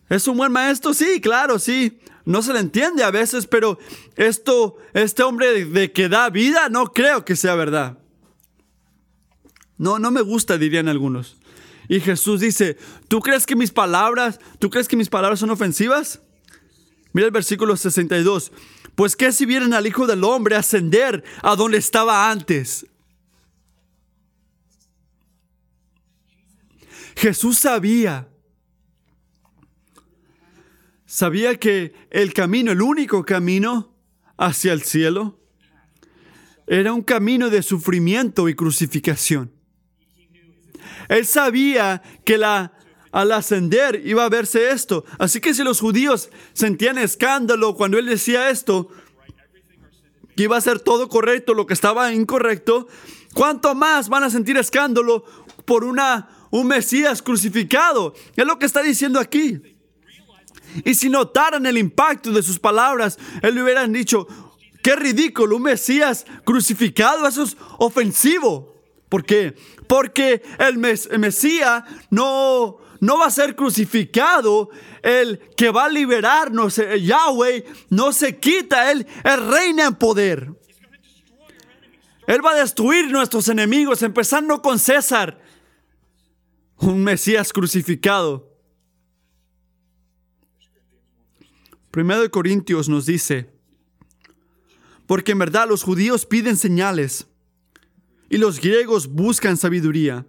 ¿Es 0.10 0.28
un 0.28 0.38
buen 0.38 0.52
maestro? 0.52 0.94
Sí, 0.94 1.20
claro, 1.20 1.58
sí 1.58 2.01
no 2.26 2.42
se 2.42 2.54
le 2.54 2.60
entiende 2.60 3.04
a 3.04 3.12
veces, 3.12 3.48
pero 3.48 3.80
esto, 4.16 4.78
este 4.94 5.24
hombre 5.24 5.66
de 5.66 5.92
que 5.92 6.10
da 6.10 6.30
vida, 6.30 6.70
no 6.70 6.88
creo 6.88 7.26
que 7.26 7.36
sea 7.36 7.56
verdad. 7.56 7.98
No, 9.78 10.00
no 10.00 10.12
me 10.12 10.22
gusta, 10.22 10.58
dirían 10.58 10.88
algunos. 10.88 11.38
Y 11.88 12.00
Jesús 12.00 12.40
dice, 12.40 12.78
¿tú 13.08 13.20
crees 13.20 13.46
que 13.46 13.56
mis 13.56 13.72
palabras, 13.72 14.40
tú 14.60 14.70
crees 14.70 14.88
que 14.88 14.96
mis 14.96 15.10
palabras 15.10 15.40
son 15.40 15.50
ofensivas? 15.50 16.22
Mira 17.14 17.26
el 17.26 17.34
versículo 17.34 17.76
62. 17.76 18.52
Pues 18.96 19.16
qué 19.16 19.32
si 19.32 19.46
vieran 19.46 19.74
al 19.74 19.88
Hijo 19.88 20.08
del 20.08 20.24
Hombre 20.24 20.56
ascender 20.56 21.24
a 21.42 21.56
donde 21.56 21.78
estaba 21.78 22.30
antes. 22.30 22.86
Jesús 27.16 27.58
sabía 27.58 28.31
sabía 31.12 31.60
que 31.60 31.94
el 32.10 32.34
camino, 32.34 32.72
el 32.72 32.82
único 32.82 33.26
camino 33.26 33.94
hacia 34.38 34.72
el 34.72 34.82
cielo, 34.82 35.38
era 36.68 36.94
un 36.94 37.02
camino 37.02 37.50
de 37.50 37.62
sufrimiento 37.64 38.48
y 38.48 38.56
crucificación. 38.56 39.52
Él 41.10 41.26
sabía 41.26 42.02
que 42.24 42.38
la, 42.38 42.72
al 43.12 43.34
ascender 43.34 44.02
iba 44.06 44.24
a 44.24 44.30
verse 44.30 44.72
esto. 44.72 45.04
Así 45.20 45.42
que 45.42 45.54
si 45.54 45.66
los 45.66 45.82
judíos 45.82 46.30
sentían 46.54 46.98
escándalo 46.98 47.76
cuando 47.76 48.00
él 48.00 48.06
decía 48.06 48.50
esto, 48.50 48.88
que 50.38 50.44
iba 50.44 50.56
a 50.56 50.62
ser 50.62 50.80
todo 50.80 51.10
correcto, 51.10 51.54
lo 51.54 51.66
que 51.66 51.74
estaba 51.74 52.14
incorrecto, 52.14 52.88
¿cuánto 53.34 53.76
más 53.76 54.08
van 54.08 54.24
a 54.24 54.30
sentir 54.30 54.56
escándalo 54.56 55.26
por 55.66 55.84
una, 55.84 56.30
un 56.52 56.68
Mesías 56.68 57.22
crucificado? 57.22 58.14
Es 58.38 58.46
lo 58.46 58.58
que 58.58 58.66
está 58.66 58.82
diciendo 58.82 59.20
aquí. 59.20 59.71
Y 60.86 60.96
si 60.96 61.10
notaran 61.10 61.66
el 61.66 61.78
impacto 61.78 62.32
de 62.32 62.44
sus 62.44 62.60
palabras, 62.60 63.18
él 63.42 63.56
le 63.56 63.64
hubieran 63.64 63.92
dicho, 63.92 64.28
qué 64.82 64.96
ridículo, 64.96 65.58
un 65.58 65.64
Mesías 65.64 66.26
crucificado, 66.44 67.28
eso 67.28 67.44
es 67.44 67.58
ofensivo. 67.78 68.76
¿Por 69.10 69.26
qué? 69.26 69.56
Porque 69.88 70.42
el, 70.60 70.78
Mesías 70.78 71.84
no, 72.10 72.78
no 73.00 73.18
va 73.18 73.26
a 73.26 73.32
ser 73.32 73.56
crucificado, 73.56 74.70
el 75.04 75.40
que 75.58 75.70
va 75.70 75.86
a 75.86 75.90
liberarnos, 75.90 76.78
el 76.78 77.06
Yahweh, 77.06 77.66
no 77.90 78.14
se 78.14 78.40
quita, 78.40 78.92
él, 78.92 79.06
él 79.24 79.48
reina 79.48 79.88
en 79.88 79.96
poder. 79.96 80.52
Él 82.28 82.46
va 82.46 82.52
a 82.52 82.56
destruir 82.56 83.12
nuestros 83.12 83.50
enemigos, 83.50 84.04
empezando 84.04 84.62
con 84.62 84.80
César, 84.80 85.42
un 86.78 87.04
Mesías 87.04 87.52
crucificado. 87.52 88.51
Primero 91.92 92.22
de 92.22 92.30
Corintios 92.30 92.88
nos 92.88 93.06
dice, 93.06 93.50
porque 95.06 95.34
en 95.34 95.40
verdad 95.40 95.68
los 95.68 95.84
judíos 95.84 96.26
piden 96.26 96.56
señales 96.56 97.28
y 98.30 98.38
los 98.38 98.62
griegos 98.62 99.08
buscan 99.08 99.58
sabiduría, 99.58 100.26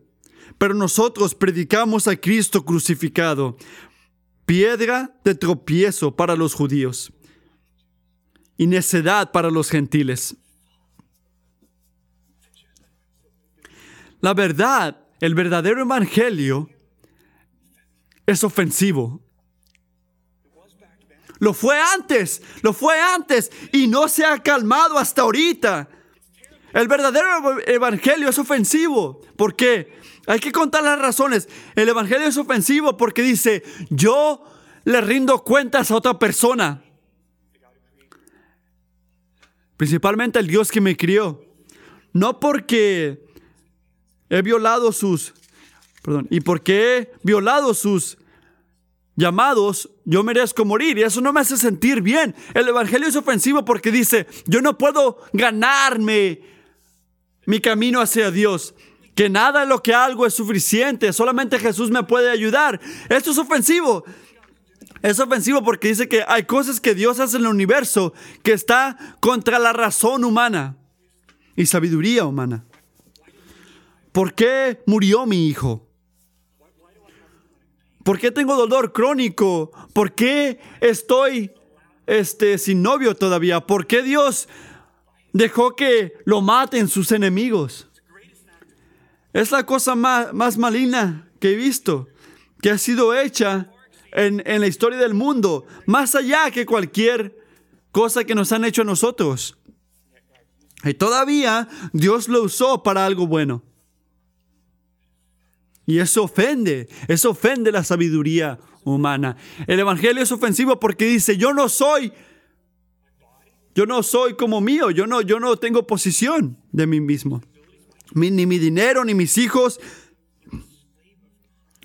pero 0.59 0.75
nosotros 0.75 1.37
predicamos 1.37 2.09
a 2.09 2.16
Cristo 2.16 2.64
crucificado, 2.64 3.57
piedra 4.45 5.16
de 5.25 5.37
tropiezo 5.37 6.16
para 6.16 6.35
los 6.35 6.54
judíos 6.54 7.12
y 8.57 8.66
necedad 8.66 9.31
para 9.31 9.50
los 9.50 9.71
gentiles. 9.71 10.37
La 14.21 14.35
verdad, 14.35 15.04
el 15.21 15.35
verdadero 15.35 15.81
evangelio 15.81 16.69
es 18.26 18.45
ofensivo. 18.45 19.21
Lo 21.43 21.55
fue 21.55 21.77
antes, 21.77 22.41
lo 22.63 22.73
fue 22.73 23.01
antes 23.01 23.51
y 23.73 23.89
no 23.89 24.07
se 24.07 24.25
ha 24.25 24.39
calmado 24.39 24.97
hasta 24.97 25.23
ahorita. 25.23 25.89
El 26.73 26.87
verdadero 26.87 27.59
evangelio 27.67 28.29
es 28.29 28.39
ofensivo. 28.39 29.21
¿Por 29.37 29.57
qué? 29.57 29.93
Hay 30.29 30.39
que 30.39 30.53
contar 30.53 30.85
las 30.85 31.01
razones. 31.01 31.49
El 31.75 31.89
evangelio 31.89 32.29
es 32.29 32.37
ofensivo 32.37 32.97
porque 32.97 33.23
dice, 33.23 33.65
yo 33.91 34.45
le 34.85 35.01
rindo 35.01 35.43
cuentas 35.43 35.91
a 35.91 35.97
otra 35.97 36.17
persona. 36.17 36.85
Principalmente 39.77 40.39
al 40.39 40.47
Dios 40.47 40.71
que 40.71 40.81
me 40.81 40.97
crió. 40.97 41.45
No 42.13 42.39
porque 42.39 43.27
he 44.31 44.43
violado 44.43 44.93
sus... 44.93 45.35
Perdón. 46.03 46.29
Y 46.31 46.39
porque 46.39 46.99
he 46.99 47.13
violado 47.25 47.75
sus 47.75 48.17
llamados, 49.16 49.90
yo 50.04 50.23
merezco 50.23 50.64
morir 50.64 50.99
y 50.99 51.02
eso 51.02 51.21
no 51.21 51.33
me 51.33 51.40
hace 51.40 51.57
sentir 51.57 52.02
bien. 52.02 52.35
El 52.54 52.69
Evangelio 52.69 53.09
es 53.09 53.16
ofensivo 53.16 53.64
porque 53.64 53.92
dice, 53.92 54.26
yo 54.47 54.61
no 54.61 54.78
puedo 54.78 55.19
ganarme 55.33 56.40
mi 57.47 57.61
camino 57.61 58.00
hacia 58.00 58.31
Dios, 58.31 58.75
que 59.14 59.28
nada 59.28 59.64
lo 59.64 59.83
que 59.83 59.95
hago 59.95 60.26
es 60.26 60.35
suficiente, 60.35 61.12
solamente 61.12 61.59
Jesús 61.59 61.90
me 61.90 62.04
puede 62.04 62.31
ayudar. 62.31 62.81
Esto 63.09 63.33
es 63.33 63.38
ofensivo. 63.38 64.04
Es 65.02 65.19
ofensivo 65.19 65.64
porque 65.64 65.88
dice 65.88 66.09
que 66.09 66.25
hay 66.26 66.45
cosas 66.45 66.81
que 66.81 66.95
Dios 66.95 67.19
hace 67.19 67.37
en 67.37 67.42
el 67.42 67.49
universo 67.49 68.14
que 68.42 68.52
está 68.52 68.97
contra 69.21 69.59
la 69.59 69.73
razón 69.73 70.25
humana 70.25 70.76
y 71.57 71.66
sabiduría 71.66 72.25
humana. 72.25 72.64
¿Por 74.12 74.35
qué 74.35 74.81
murió 74.87 75.26
mi 75.26 75.49
hijo? 75.49 75.88
¿Por 78.05 78.19
qué 78.19 78.31
tengo 78.31 78.57
dolor 78.57 78.93
crónico? 78.93 79.71
¿Por 79.93 80.15
qué 80.15 80.59
estoy 80.81 81.53
este, 82.07 82.59
sin 82.59 82.83
novio 82.83 83.15
todavía? 83.15 83.61
¿Por 83.61 83.87
qué 83.87 84.03
Dios 84.03 84.49
dejó 85.33 85.77
que 85.77 86.15
lo 86.25 86.41
maten 86.41 86.89
sus 86.89 87.13
enemigos? 87.13 87.89
Es 89.33 89.51
la 89.51 89.65
cosa 89.65 89.95
más, 89.95 90.33
más 90.33 90.59
maligna 90.59 91.31
que 91.41 91.53
he 91.53 91.57
visto, 91.57 92.09
que 92.61 92.71
ha 92.71 92.79
sido 92.79 93.15
hecha 93.15 93.71
en, 94.13 94.43
en 94.47 94.61
la 94.61 94.67
historia 94.67 94.99
del 94.99 95.15
mundo, 95.15 95.65
más 95.87 96.15
allá 96.15 96.51
que 96.51 96.67
cualquier 96.67 97.39
cosa 97.93 98.25
que 98.25 98.35
nos 98.35 98.53
han 98.53 98.65
hecho 98.65 98.83
a 98.83 98.87
nosotros. 98.87 99.57
Y 100.85 100.95
todavía 100.95 101.69
Dios 101.93 102.29
lo 102.29 102.43
usó 102.43 102.83
para 102.83 103.07
algo 103.07 103.27
bueno. 103.27 103.63
Y 105.87 105.99
eso 105.99 106.25
ofende, 106.25 106.89
eso 107.09 107.31
ofende 107.31 107.73
la 107.73 107.83
sabiduría 107.83 108.59
humana. 108.85 109.37
El 109.67 109.81
Evangelio 109.81 110.23
es 110.23 110.33
ofensivo 110.33 110.79
porque 110.79 111.07
dice, 111.07 111.37
yo 111.37 111.53
no 111.53 111.69
soy, 111.69 112.12
yo 113.75 113.87
no 113.87 114.03
soy 114.03 114.35
como 114.35 114.61
mío, 114.61 114.91
yo 114.91 115.07
no, 115.07 115.23
yo 115.23 115.41
no 115.41 115.57
tengo 115.57 115.87
posición 115.87 116.59
de 116.71 116.87
mí 116.87 117.01
mismo. 117.01 117.43
ni 118.15 118.47
mi 118.47 118.59
dinero, 118.59 119.05
ni 119.05 119.15
mis 119.15 119.39
hijos, 119.39 119.81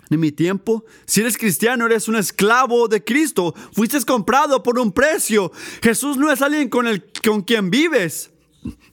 ni 0.10 0.18
mi 0.18 0.32
tiempo. 0.32 0.86
Si 1.06 1.22
eres 1.22 1.38
cristiano, 1.38 1.86
eres 1.86 2.08
un 2.08 2.16
esclavo 2.16 2.88
de 2.88 3.04
Cristo. 3.04 3.54
Fuiste 3.74 4.00
comprado 4.06 4.63
por 4.63 4.80
un 4.80 4.92
precio. 4.92 5.51
Jesús 5.82 6.18
no 6.18 6.32
es 6.32 6.42
alguien 6.42 6.70
con, 6.70 6.88
el, 6.88 7.12
con 7.24 7.42
quien 7.42 7.70
vives, 7.70 8.32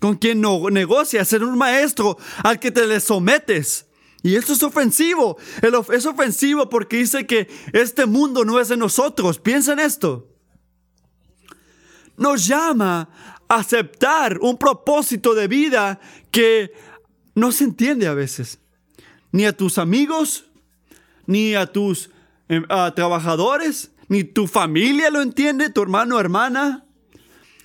con 0.00 0.16
quien 0.16 0.40
no 0.40 0.70
negocias, 0.70 1.32
es 1.32 1.40
un 1.40 1.58
maestro 1.58 2.16
al 2.42 2.58
que 2.58 2.70
te 2.70 2.86
le 2.86 3.00
sometes. 3.00 3.86
Y 4.24 4.36
esto 4.36 4.54
es 4.54 4.62
ofensivo. 4.62 5.36
Es 5.92 6.06
ofensivo 6.06 6.70
porque 6.70 6.96
dice 6.96 7.26
que 7.26 7.46
este 7.74 8.06
mundo 8.06 8.46
no 8.46 8.58
es 8.58 8.68
de 8.68 8.76
nosotros. 8.78 9.38
Piensa 9.38 9.74
en 9.74 9.80
esto. 9.80 10.26
Nos 12.16 12.46
llama 12.46 13.10
a 13.46 13.56
aceptar 13.56 14.38
un 14.40 14.56
propósito 14.56 15.34
de 15.34 15.46
vida 15.46 16.00
que 16.30 16.72
no 17.34 17.52
se 17.52 17.64
entiende 17.64 18.06
a 18.06 18.14
veces. 18.14 18.60
Ni 19.30 19.44
a 19.44 19.54
tus 19.54 19.76
amigos, 19.76 20.46
ni 21.26 21.54
a 21.54 21.66
tus 21.66 22.08
em, 22.48 22.64
trabajadores, 22.96 23.92
ni 24.08 24.24
tu 24.24 24.46
familia 24.46 25.10
lo 25.10 25.20
entiende, 25.20 25.68
tu 25.68 25.82
hermano 25.82 26.16
o 26.16 26.20
hermana. 26.20 26.86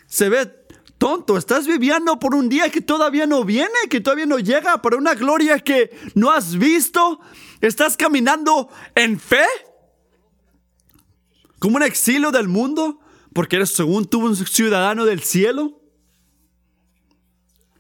Se 0.08 0.28
ve 0.28 0.59
tonto, 1.00 1.38
estás 1.38 1.66
viviendo 1.66 2.20
por 2.20 2.36
un 2.36 2.50
día 2.50 2.70
que 2.70 2.82
todavía 2.82 3.26
no 3.26 3.44
viene, 3.44 3.88
que 3.90 4.02
todavía 4.02 4.28
no 4.28 4.38
llega, 4.38 4.82
por 4.82 4.94
una 4.94 5.16
gloria 5.16 5.58
que 5.60 5.98
no 6.14 6.30
has 6.30 6.56
visto. 6.58 7.20
¿Estás 7.62 7.98
caminando 7.98 8.70
en 8.94 9.20
fe? 9.20 9.46
¿Como 11.58 11.78
un 11.78 11.84
exilio 11.84 12.32
del 12.32 12.48
mundo? 12.48 13.00
Porque 13.34 13.56
eres 13.56 13.72
según 13.72 14.06
tú 14.06 14.20
un 14.20 14.36
ciudadano 14.36 15.06
del 15.06 15.22
cielo. 15.22 15.82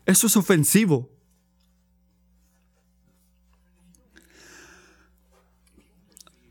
Eso 0.05 0.27
es 0.27 0.37
ofensivo. 0.37 1.09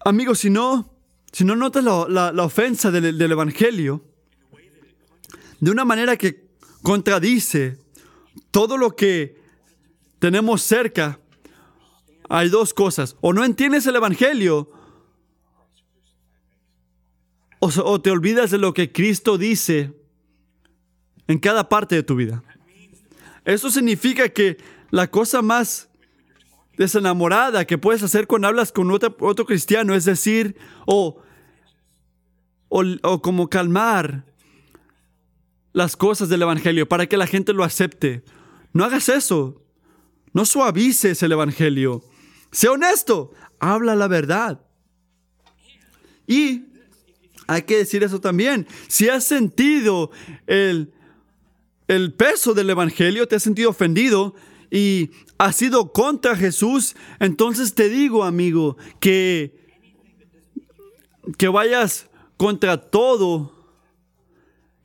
Amigos, 0.04 0.38
si 0.38 0.50
no, 0.50 0.94
si 1.32 1.44
no 1.44 1.56
notas 1.56 1.82
la, 1.82 2.44
ofensa 2.44 2.90
del 2.90 3.20
Evangelio, 3.20 4.04
de 5.60 5.70
una 5.70 5.84
manera 5.84 6.16
que 6.16 6.47
contradice 6.82 7.78
todo 8.50 8.76
lo 8.76 8.94
que 8.96 9.40
tenemos 10.18 10.62
cerca, 10.62 11.20
hay 12.28 12.48
dos 12.48 12.74
cosas. 12.74 13.16
O 13.20 13.32
no 13.32 13.44
entiendes 13.44 13.86
el 13.86 13.96
Evangelio, 13.96 14.70
o, 17.60 18.00
te 18.00 18.10
olvidas 18.10 18.50
de 18.50 18.58
lo 18.58 18.72
que 18.72 18.92
Cristo 18.92 19.36
dice 19.36 19.92
en 21.26 21.38
cada 21.38 21.68
parte 21.68 21.96
de 21.96 22.02
tu 22.02 22.14
vida. 22.14 22.42
Eso 23.44 23.70
significa 23.70 24.28
que 24.28 24.58
la 24.90 25.10
cosa 25.10 25.42
más 25.42 25.88
desenamorada 26.76 27.64
que 27.64 27.78
puedes 27.78 28.02
hacer 28.02 28.28
cuando 28.28 28.46
hablas 28.46 28.70
con 28.70 28.90
otro, 28.92 29.16
otro 29.20 29.44
cristiano 29.44 29.94
es 29.94 30.04
decir, 30.04 30.56
o, 30.86 31.20
o 32.68 33.22
como 33.22 33.48
calmar 33.50 34.27
las 35.72 35.96
cosas 35.96 36.28
del 36.28 36.42
Evangelio 36.42 36.88
para 36.88 37.06
que 37.06 37.16
la 37.16 37.26
gente 37.26 37.52
lo 37.52 37.64
acepte. 37.64 38.22
No 38.72 38.84
hagas 38.84 39.08
eso. 39.08 39.62
No 40.32 40.44
suavices 40.44 41.22
el 41.22 41.32
Evangelio. 41.32 42.02
Sé 42.52 42.68
honesto. 42.68 43.32
Habla 43.60 43.94
la 43.94 44.08
verdad. 44.08 44.60
Y 46.26 46.64
hay 47.46 47.62
que 47.62 47.78
decir 47.78 48.02
eso 48.04 48.20
también. 48.20 48.66
Si 48.88 49.08
has 49.08 49.24
sentido 49.24 50.10
el, 50.46 50.92
el 51.88 52.12
peso 52.12 52.54
del 52.54 52.70
Evangelio, 52.70 53.26
te 53.26 53.36
has 53.36 53.42
sentido 53.42 53.70
ofendido 53.70 54.34
y 54.70 55.10
has 55.38 55.56
sido 55.56 55.92
contra 55.92 56.36
Jesús, 56.36 56.94
entonces 57.20 57.74
te 57.74 57.88
digo, 57.88 58.24
amigo, 58.24 58.76
que, 59.00 59.56
que 61.38 61.48
vayas 61.48 62.08
contra 62.36 62.90
todo 62.90 63.57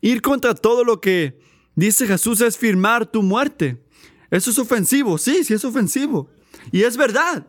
Ir 0.04 0.22
contra 0.22 0.54
todo 0.54 0.84
lo 0.84 1.00
que 1.00 1.40
dice 1.76 2.06
Jesús 2.06 2.42
es 2.42 2.58
firmar 2.58 3.10
tu 3.10 3.24
muerte. 3.24 3.82
Eso 4.30 4.52
es 4.52 4.60
ofensivo, 4.60 5.18
sí, 5.18 5.46
sí 5.46 5.54
es 5.54 5.64
ofensivo. 5.64 6.30
Y 6.74 6.84
es 6.84 6.98
verdad. 6.98 7.48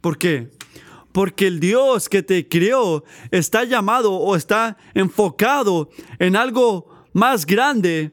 ¿Por 0.00 0.16
qué? 0.16 0.52
Porque 1.10 1.48
el 1.48 1.58
Dios 1.58 2.08
que 2.08 2.22
te 2.22 2.46
creó 2.46 3.02
está 3.32 3.64
llamado 3.64 4.12
o 4.12 4.36
está 4.36 4.76
enfocado 4.94 5.90
en 6.20 6.36
algo 6.36 6.88
más 7.12 7.44
grande 7.44 8.12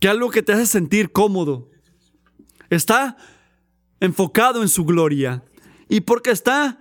que 0.00 0.08
algo 0.08 0.30
que 0.30 0.42
te 0.42 0.52
hace 0.52 0.66
sentir 0.66 1.10
cómodo. 1.10 1.70
Está 2.68 3.16
enfocado 4.00 4.60
en 4.60 4.68
su 4.68 4.84
gloria. 4.84 5.42
Y 5.88 6.02
porque 6.02 6.30
está 6.30 6.78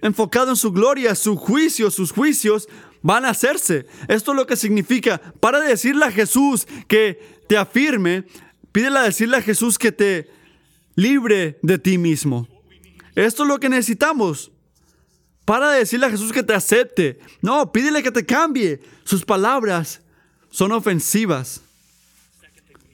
enfocado 0.00 0.50
en 0.50 0.56
su 0.56 0.70
gloria, 0.70 1.16
su 1.16 1.34
juicio, 1.34 1.90
sus 1.90 2.12
juicios 2.12 2.68
van 3.06 3.24
a 3.24 3.30
hacerse. 3.30 3.86
Esto 4.08 4.32
es 4.32 4.36
lo 4.36 4.46
que 4.48 4.56
significa, 4.56 5.20
para 5.38 5.60
decirle 5.60 6.06
a 6.06 6.10
Jesús 6.10 6.66
que 6.88 7.38
te 7.46 7.56
afirme, 7.56 8.24
pídele 8.72 8.98
a 8.98 9.02
decirle 9.02 9.36
a 9.36 9.42
Jesús 9.42 9.78
que 9.78 9.92
te 9.92 10.28
libre 10.96 11.56
de 11.62 11.78
ti 11.78 11.98
mismo. 11.98 12.48
Esto 13.14 13.44
es 13.44 13.48
lo 13.48 13.60
que 13.60 13.68
necesitamos. 13.68 14.50
Para 15.44 15.70
decirle 15.70 16.06
a 16.06 16.10
Jesús 16.10 16.32
que 16.32 16.42
te 16.42 16.52
acepte. 16.52 17.20
No, 17.42 17.70
pídele 17.70 18.02
que 18.02 18.10
te 18.10 18.26
cambie. 18.26 18.80
Sus 19.04 19.24
palabras 19.24 20.00
son 20.50 20.72
ofensivas 20.72 21.60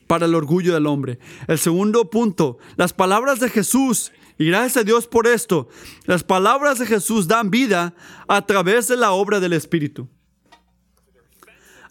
para 0.07 0.27
el 0.27 0.35
orgullo 0.35 0.75
del 0.75 0.89
hombre. 0.89 1.21
El 1.49 1.59
segundo 1.59 2.11
punto, 2.11 2.59
las 2.77 2.93
palabras 2.93 3.41
de 3.41 3.49
Jesús 3.49 4.13
y 4.43 4.47
gracias 4.47 4.79
a 4.79 4.85
Dios 4.85 5.07
por 5.07 5.27
esto. 5.29 5.69
Las 6.05 6.25
palabras 6.25 6.81
de 6.81 6.87
Jesús 6.87 7.29
dan 7.29 7.51
vida 7.51 7.95
a 8.27 8.45
través 8.45 8.89
de 8.89 8.97
la 8.97 9.13
obra 9.13 9.39
del 9.39 9.53
Espíritu. 9.53 10.09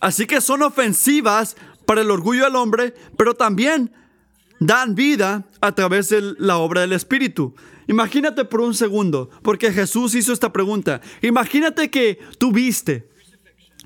Así 0.02 0.26
que 0.26 0.42
son 0.42 0.62
ofensivas 0.62 1.56
para 1.86 2.02
el 2.02 2.12
orgullo 2.12 2.44
del 2.44 2.56
hombre, 2.56 2.94
pero 3.18 3.36
también 3.36 3.94
dan 4.60 4.96
vida 4.96 5.46
a 5.62 5.74
través 5.74 6.10
de 6.10 6.36
la 6.38 6.58
obra 6.58 6.82
del 6.82 6.94
Espíritu. 6.94 7.56
Imagínate 7.88 8.44
por 8.46 8.62
un 8.62 8.74
segundo, 8.74 9.30
porque 9.44 9.72
Jesús 9.72 10.14
hizo 10.16 10.34
esta 10.34 10.52
pregunta. 10.52 11.02
Imagínate 11.22 11.90
que 11.90 12.20
tú 12.38 12.52
viste, 12.52 13.10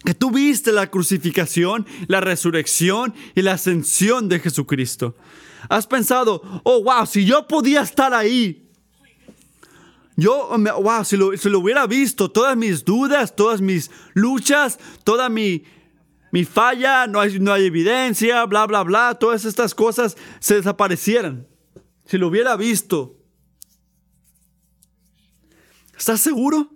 que 0.04 0.14
tú 0.14 0.32
viste 0.32 0.72
la 0.72 0.90
crucificación, 0.90 1.86
la 2.08 2.20
resurrección 2.20 3.14
y 3.36 3.42
la 3.42 3.54
ascensión 3.54 4.28
de 4.28 4.40
Jesucristo. 4.40 5.16
¿Has 5.70 5.88
pensado, 5.88 6.42
oh, 6.64 6.84
wow, 6.84 7.06
si 7.06 7.26
yo 7.26 7.48
podía 7.48 7.82
estar 7.82 8.14
ahí? 8.14 8.66
Yo, 10.18 10.50
wow, 10.82 11.04
si 11.04 11.18
lo, 11.18 11.36
si 11.36 11.50
lo 11.50 11.60
hubiera 11.60 11.88
visto, 11.88 12.32
todas 12.32 12.56
mis 12.56 12.86
dudas, 12.86 13.36
todas 13.36 13.60
mis 13.60 13.92
luchas, 14.14 14.80
toda 15.04 15.28
mi, 15.28 15.64
mi 16.32 16.46
falla, 16.46 17.06
no 17.08 17.20
hay, 17.20 17.40
no 17.40 17.52
hay 17.52 17.66
evidencia, 17.66 18.46
bla, 18.46 18.66
bla, 18.66 18.84
bla, 18.84 19.16
todas 19.20 19.44
estas 19.44 19.76
cosas 19.76 20.16
se 20.40 20.56
desaparecieran. 20.56 21.48
Si 22.06 22.18
lo 22.18 22.28
hubiera 22.28 22.56
visto. 22.56 23.18
¿Estás 25.98 26.22
seguro? 26.22 26.70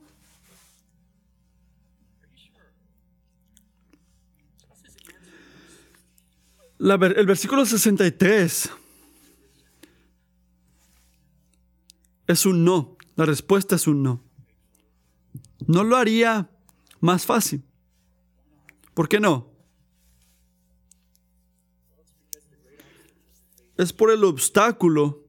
El 6.79 7.25
versículo 7.25 7.65
63 7.65 8.71
es 12.29 12.45
un 12.45 12.63
no. 12.63 12.95
La 13.15 13.25
respuesta 13.25 13.75
es 13.75 13.87
un 13.87 14.03
no. 14.03 14.23
No 15.65 15.83
lo 15.83 15.97
haría 15.97 16.49
más 16.99 17.25
fácil. 17.25 17.63
¿Por 18.93 19.09
qué 19.09 19.19
no? 19.19 19.49
Es 23.77 23.91
por 23.93 24.11
el 24.11 24.23
obstáculo 24.23 25.25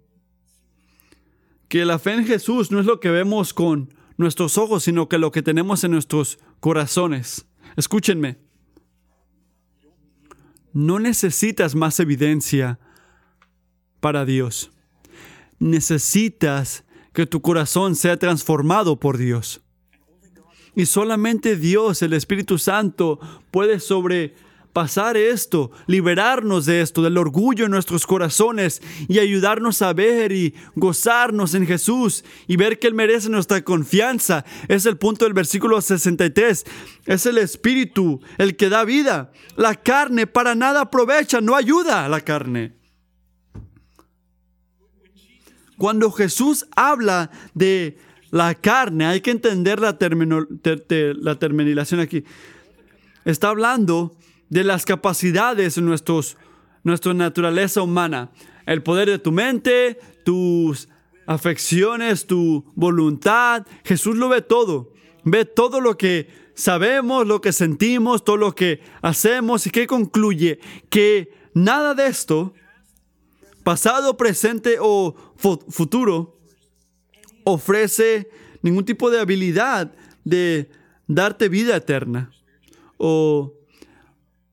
que 1.68 1.86
la 1.86 1.98
fe 1.98 2.12
en 2.12 2.26
Jesús 2.26 2.70
no 2.70 2.80
es 2.80 2.86
lo 2.86 3.00
que 3.00 3.10
vemos 3.10 3.54
con 3.54 3.94
nuestros 4.18 4.58
ojos, 4.58 4.84
sino 4.84 5.08
que 5.08 5.16
lo 5.16 5.32
que 5.32 5.42
tenemos 5.42 5.82
en 5.84 5.92
nuestros 5.92 6.38
corazones. 6.60 7.46
Escúchenme. 7.76 8.36
No 10.74 10.98
necesitas 10.98 11.74
más 11.74 11.98
evidencia 11.98 12.78
para 14.00 14.26
Dios. 14.26 14.70
Necesitas 15.58 16.84
que 17.20 17.26
tu 17.26 17.42
corazón 17.42 17.96
sea 17.96 18.16
transformado 18.16 18.98
por 18.98 19.18
Dios. 19.18 19.60
Y 20.74 20.86
solamente 20.86 21.54
Dios, 21.54 22.00
el 22.00 22.14
Espíritu 22.14 22.56
Santo, 22.56 23.20
puede 23.50 23.78
sobrepasar 23.78 25.18
esto, 25.18 25.70
liberarnos 25.86 26.64
de 26.64 26.80
esto, 26.80 27.02
del 27.02 27.18
orgullo 27.18 27.66
en 27.66 27.72
nuestros 27.72 28.06
corazones 28.06 28.80
y 29.06 29.18
ayudarnos 29.18 29.82
a 29.82 29.92
ver 29.92 30.32
y 30.32 30.54
gozarnos 30.76 31.54
en 31.54 31.66
Jesús 31.66 32.24
y 32.46 32.56
ver 32.56 32.78
que 32.78 32.86
Él 32.86 32.94
merece 32.94 33.28
nuestra 33.28 33.62
confianza. 33.62 34.46
Es 34.68 34.86
el 34.86 34.96
punto 34.96 35.26
del 35.26 35.34
versículo 35.34 35.78
63. 35.82 36.64
Es 37.04 37.26
el 37.26 37.36
Espíritu 37.36 38.22
el 38.38 38.56
que 38.56 38.70
da 38.70 38.82
vida. 38.84 39.30
La 39.56 39.74
carne 39.74 40.26
para 40.26 40.54
nada 40.54 40.80
aprovecha, 40.80 41.42
no 41.42 41.54
ayuda 41.54 42.06
a 42.06 42.08
la 42.08 42.22
carne. 42.22 42.79
Cuando 45.80 46.10
Jesús 46.12 46.66
habla 46.76 47.30
de 47.54 47.96
la 48.30 48.54
carne, 48.54 49.06
hay 49.06 49.22
que 49.22 49.30
entender 49.30 49.80
la, 49.80 49.96
termino- 49.98 50.46
aquí. 52.02 52.22
Está 53.24 53.48
hablando 53.48 54.14
de 54.50 54.62
las 54.62 54.84
capacidades 54.84 55.78
nuestros, 55.78 56.36
nuestra 56.84 57.14
naturaleza 57.14 57.80
humana. 57.80 58.30
El 58.66 58.82
poder 58.82 59.08
de 59.08 59.18
tu 59.18 59.32
mente, 59.32 59.98
tus 60.22 60.86
afecciones, 61.26 62.26
tu 62.26 62.62
voluntad. 62.74 63.66
Jesús 63.82 64.16
lo 64.18 64.28
ve 64.28 64.42
todo. 64.42 64.92
Ve 65.24 65.46
todo 65.46 65.80
lo 65.80 65.96
que 65.96 66.28
sabemos, 66.52 67.26
lo 67.26 67.40
que 67.40 67.52
sentimos, 67.54 68.22
todo 68.22 68.36
lo 68.36 68.54
que 68.54 68.82
hacemos 69.00 69.66
y 69.66 69.70
que 69.70 69.86
concluye 69.86 70.60
que 70.90 71.32
nada 71.54 71.94
de 71.94 72.06
esto 72.06 72.52
pasado, 73.62 74.16
presente 74.16 74.78
o 74.80 75.14
futuro, 75.40 76.38
ofrece 77.44 78.30
ningún 78.62 78.84
tipo 78.84 79.10
de 79.10 79.20
habilidad 79.20 79.92
de 80.24 80.70
darte 81.06 81.48
vida 81.48 81.76
eterna 81.76 82.30
o 82.98 83.54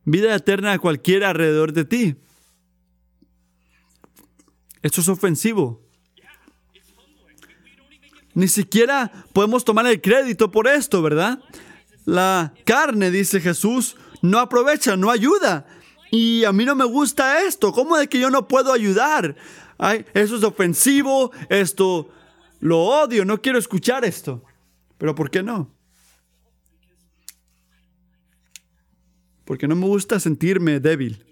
vida 0.06 0.34
eterna 0.34 0.74
a 0.74 0.80
cualquiera 0.80 1.30
alrededor 1.30 1.74
de 1.74 1.86
ti. 1.86 2.16
Esto 4.82 5.02
es 5.02 5.10
ofensivo. 5.10 5.84
Ni 8.34 8.48
siquiera 8.48 9.12
podemos 9.34 9.66
tomar 9.66 9.88
el 9.88 10.00
crédito 10.00 10.52
por 10.52 10.68
esto, 10.68 11.02
¿verdad? 11.02 11.40
La 12.06 12.54
carne, 12.66 13.12
dice 13.12 13.42
Jesús, 13.42 13.98
no 14.22 14.40
aprovecha, 14.40 14.96
no 14.96 15.12
ayuda. 15.12 15.66
Y 16.12 16.46
a 16.46 16.52
mí 16.54 16.66
no 16.66 16.76
me 16.76 16.86
gusta 16.86 17.42
esto. 17.44 17.72
¿Cómo 17.74 17.98
de 17.98 18.08
que 18.08 18.20
yo 18.20 18.30
no 18.30 18.48
puedo 18.48 18.72
ayudar? 18.72 19.36
Ay, 19.78 20.06
eso 20.14 20.38
es 20.38 20.44
ofensivo, 20.44 21.32
esto 21.50 22.10
lo 22.60 22.80
odio, 22.80 23.26
no 23.26 23.42
quiero 23.42 23.60
escuchar 23.60 24.06
esto. 24.06 24.44
Pero 24.98 25.14
¿por 25.14 25.30
qué 25.30 25.44
no? 25.44 25.72
Porque 29.46 29.68
no 29.68 29.76
me 29.76 29.86
gusta 29.86 30.20
sentirme 30.20 30.80
débil. 30.80 31.24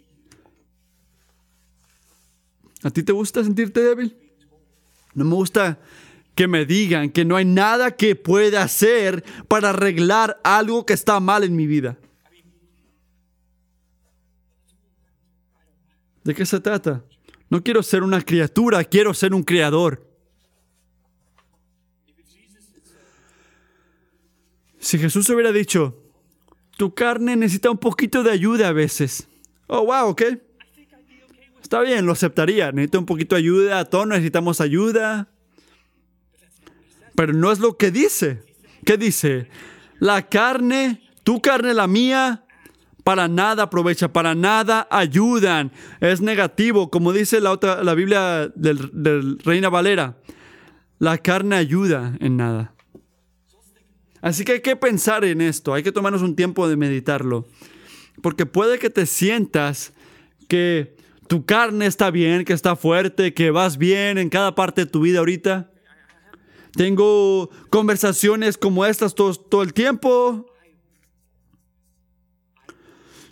¿A 2.84 2.92
ti 2.92 3.04
te 3.04 3.12
gusta 3.12 3.44
sentirte 3.44 3.82
débil? 3.82 4.16
No 5.16 5.26
me 5.26 5.36
gusta 5.36 5.80
que 6.36 6.48
me 6.48 6.66
digan 6.66 7.10
que 7.10 7.26
no 7.26 7.36
hay 7.36 7.46
nada 7.46 7.96
que 7.96 8.16
pueda 8.16 8.62
hacer 8.62 9.24
para 9.48 9.72
arreglar 9.72 10.40
algo 10.44 10.86
que 10.86 10.94
está 10.94 11.20
mal 11.20 11.44
en 11.44 11.56
mi 11.56 11.66
vida. 11.66 11.98
¿De 16.26 16.34
qué 16.34 16.46
se 16.46 16.60
trata? 16.60 17.04
No 17.50 17.64
quiero 17.64 17.84
ser 17.84 18.02
una 18.02 18.20
criatura, 18.20 18.84
quiero 18.84 19.14
ser 19.14 19.34
un 19.36 19.44
creador. 19.44 20.10
Si 24.80 24.98
Jesús 24.98 25.30
hubiera 25.30 25.52
dicho, 25.52 26.04
tu 26.78 26.96
carne 26.96 27.36
necesita 27.36 27.70
un 27.70 27.78
poquito 27.78 28.24
de 28.24 28.32
ayuda 28.32 28.70
a 28.70 28.72
veces. 28.72 29.28
Oh, 29.68 29.86
wow, 29.86 30.10
ok. 30.10 30.24
Está 31.62 31.82
bien, 31.82 32.08
lo 32.08 32.14
aceptaría. 32.14 32.72
Necesita 32.72 32.98
un 33.00 33.06
poquito 33.06 33.36
de 33.36 33.42
ayuda, 33.42 33.86
todos 33.86 34.08
necesitamos 34.08 34.62
ayuda. 34.62 35.30
Pero 37.16 37.34
no 37.34 37.52
es 37.52 37.60
lo 37.60 37.78
que 37.78 37.92
dice. 37.92 38.44
¿Qué 38.84 38.98
dice? 38.98 39.48
La 40.00 40.28
carne, 40.28 41.08
tu 41.24 41.40
carne, 41.40 41.76
la 41.76 41.86
mía, 41.86 42.45
para 43.06 43.28
nada 43.28 43.62
aprovecha, 43.62 44.12
para 44.12 44.34
nada 44.34 44.88
ayudan. 44.90 45.72
Es 46.02 46.22
negativo, 46.22 46.90
como 46.90 47.14
dice 47.14 47.40
la, 47.40 47.52
otra, 47.52 47.84
la 47.84 47.94
Biblia 47.94 48.52
del, 48.56 48.90
del 48.94 49.38
Reina 49.46 49.70
Valera. 49.70 50.18
La 50.98 51.20
carne 51.20 51.56
ayuda 51.56 52.18
en 52.20 52.36
nada. 52.36 52.74
Así 54.24 54.44
que 54.44 54.54
hay 54.54 54.62
que 54.62 54.76
pensar 54.76 55.24
en 55.24 55.40
esto, 55.40 55.76
hay 55.76 55.84
que 55.84 55.92
tomarnos 55.92 56.24
un 56.24 56.36
tiempo 56.36 56.68
de 56.68 56.78
meditarlo. 56.78 57.48
Porque 58.24 58.48
puede 58.48 58.80
que 58.80 58.90
te 58.90 59.06
sientas 59.06 59.94
que 60.48 60.96
tu 61.28 61.46
carne 61.46 61.86
está 61.86 62.10
bien, 62.10 62.44
que 62.44 62.54
está 62.54 62.76
fuerte, 62.76 63.36
que 63.36 63.52
vas 63.52 63.78
bien 63.78 64.18
en 64.18 64.30
cada 64.30 64.56
parte 64.56 64.86
de 64.86 64.92
tu 64.92 65.02
vida 65.02 65.20
ahorita. 65.20 65.70
Tengo 66.72 67.52
conversaciones 67.70 68.58
como 68.58 68.84
estas 68.84 69.14
todo, 69.14 69.36
todo 69.36 69.62
el 69.62 69.76
tiempo. 69.76 70.48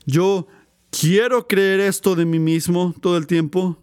Yo 0.06 0.48
quiero 0.89 1.48
creer 1.48 1.80
esto 1.80 2.16
de 2.16 2.26
mí 2.26 2.39
mismo 2.39 2.94
todo 3.02 3.18
el 3.18 3.28
tiempo. 3.28 3.78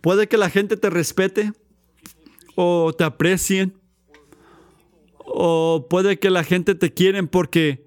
Puede 0.00 0.28
que 0.28 0.36
la 0.36 0.50
gente 0.50 0.76
te 0.76 0.90
respete 0.90 1.52
o 2.56 2.92
te 2.92 3.04
aprecien. 3.04 3.74
O 5.18 5.86
puede 5.88 6.18
que 6.18 6.30
la 6.30 6.44
gente 6.44 6.74
te 6.74 6.92
quieren 6.92 7.26
porque 7.26 7.86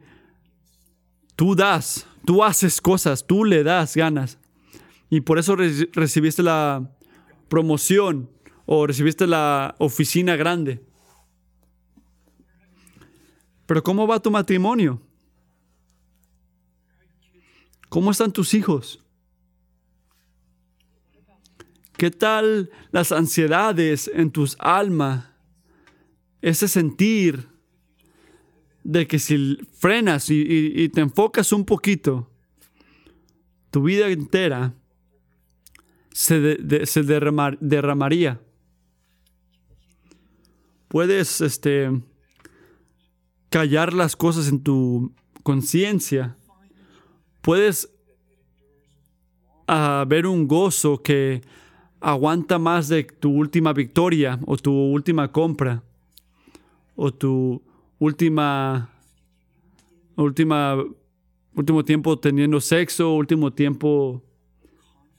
tú 1.36 1.56
das, 1.56 2.08
tú 2.26 2.44
haces 2.44 2.82
cosas, 2.82 3.26
tú 3.26 3.46
le 3.46 3.64
das 3.64 3.96
ganas. 3.96 4.40
Y 5.10 5.22
por 5.22 5.38
eso 5.38 5.56
re- 5.56 5.90
recibiste 5.94 6.42
la 6.44 6.92
promoción 7.48 8.30
o 8.66 8.86
recibiste 8.88 9.28
la 9.28 9.76
oficina 9.78 10.36
grande. 10.36 10.84
Pero 13.68 13.84
¿cómo 13.84 14.08
va 14.08 14.20
tu 14.20 14.32
matrimonio? 14.32 15.02
¿Cómo 17.90 18.12
están 18.12 18.32
tus 18.34 18.54
hijos? 18.54 19.04
¿Qué 21.98 22.12
tal 22.12 22.70
las 22.92 23.12
ansiedades 23.12 24.10
en 24.14 24.32
tus 24.32 24.56
almas? 24.60 25.26
Ese 26.42 26.68
sentir 26.68 27.48
de 28.84 29.08
que 29.08 29.20
si 29.20 29.58
frenas 29.74 30.30
y, 30.30 30.90
te 30.90 31.02
enfocas 31.02 31.52
un 31.52 31.66
poquito, 31.66 32.30
tu 33.72 33.84
vida 33.84 34.08
entera 34.10 34.74
se, 36.14 36.40
de- 36.40 36.86
se 36.86 37.04
derramar- 37.04 37.58
derramaría. 37.60 38.40
Puedes 40.88 41.42
este, 41.42 41.90
callar 43.50 43.92
las 43.94 44.16
cosas 44.16 44.48
en 44.48 44.62
tu 44.64 45.14
conciencia. 45.44 46.37
Puedes 47.42 47.90
ah, 49.68 50.06
ver 50.08 50.28
un 50.28 50.48
gozo 50.48 51.02
que 51.02 51.42
aguanta 52.00 52.60
más 52.60 52.88
de 52.88 53.04
tu 53.04 53.32
última 53.32 53.74
victoria 53.74 54.40
o 54.46 54.58
tu 54.58 54.72
última 54.72 55.32
compra 55.32 55.84
o 56.96 57.12
tu 57.12 57.62
última 58.00 58.90
última 60.16 60.76
último 61.56 61.84
tiempo 61.84 62.18
teniendo 62.20 62.62
sexo, 62.62 63.16
último 63.16 63.52
tiempo 63.52 64.22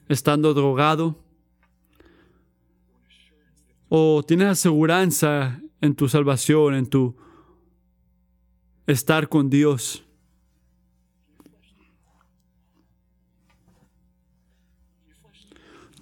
estando 0.09 0.54
drogado. 0.54 1.16
O 3.88 4.22
tienes 4.22 4.48
aseguranza 4.48 5.61
en 5.81 5.94
tu 5.94 6.09
salvación, 6.09 6.74
en 6.74 6.87
tu 6.87 7.16
estar 8.87 9.28
con 9.28 9.50
Dios. 9.50 10.04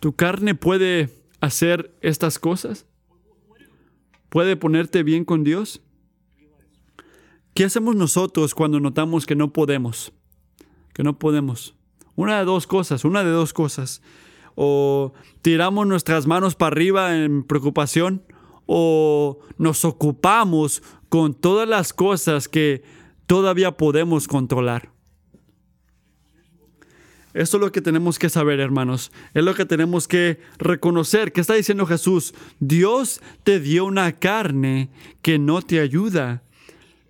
¿Tu 0.00 0.14
carne 0.14 0.55
puede 0.55 1.11
hacer 1.40 1.96
estas 2.00 2.38
cosas? 2.38 2.87
¿Puede 4.29 4.57
ponerte 4.57 5.02
bien 5.02 5.24
con 5.24 5.44
Dios? 5.44 5.81
¿Qué 7.55 7.64
hacemos 7.64 7.96
nosotros 7.96 8.55
cuando 8.55 8.81
notamos 8.81 9.24
que 9.24 9.35
no 9.35 9.52
podemos? 9.52 10.12
Que 10.92 11.02
no 11.02 11.18
podemos. 11.18 11.74
Una 12.14 12.38
de 12.38 12.44
dos 12.44 12.66
cosas, 12.66 13.05
una 13.05 13.24
de 13.24 13.31
dos 13.31 13.52
cosas. 13.52 14.02
O 14.55 15.12
tiramos 15.42 15.87
nuestras 15.87 16.26
manos 16.26 16.55
para 16.55 16.68
arriba 16.68 17.16
en 17.16 17.44
preocupación 17.44 18.22
o 18.66 19.38
nos 19.59 19.85
ocupamos 19.85 20.83
con 21.09 21.35
todas 21.35 21.68
las 21.68 21.92
cosas 21.92 22.48
que 22.48 22.83
todavía 23.26 23.76
podemos 23.76 24.29
controlar. 24.29 24.95
Esto 27.37 27.59
es 27.59 27.61
lo 27.61 27.70
que 27.70 27.83
tenemos 27.83 28.18
que 28.18 28.31
saber, 28.31 28.61
hermanos. 28.61 29.12
Es 29.35 29.44
lo 29.44 29.55
que 29.55 29.66
tenemos 29.66 30.09
que 30.09 30.40
reconocer. 30.57 31.33
¿Qué 31.33 31.42
está 31.42 31.53
diciendo 31.53 31.85
Jesús? 31.85 32.33
Dios 32.61 33.20
te 33.44 33.61
dio 33.61 33.85
una 33.85 34.12
carne 34.12 34.88
que 35.20 35.38
no 35.38 35.61
te 35.61 35.81
ayuda. 35.81 36.42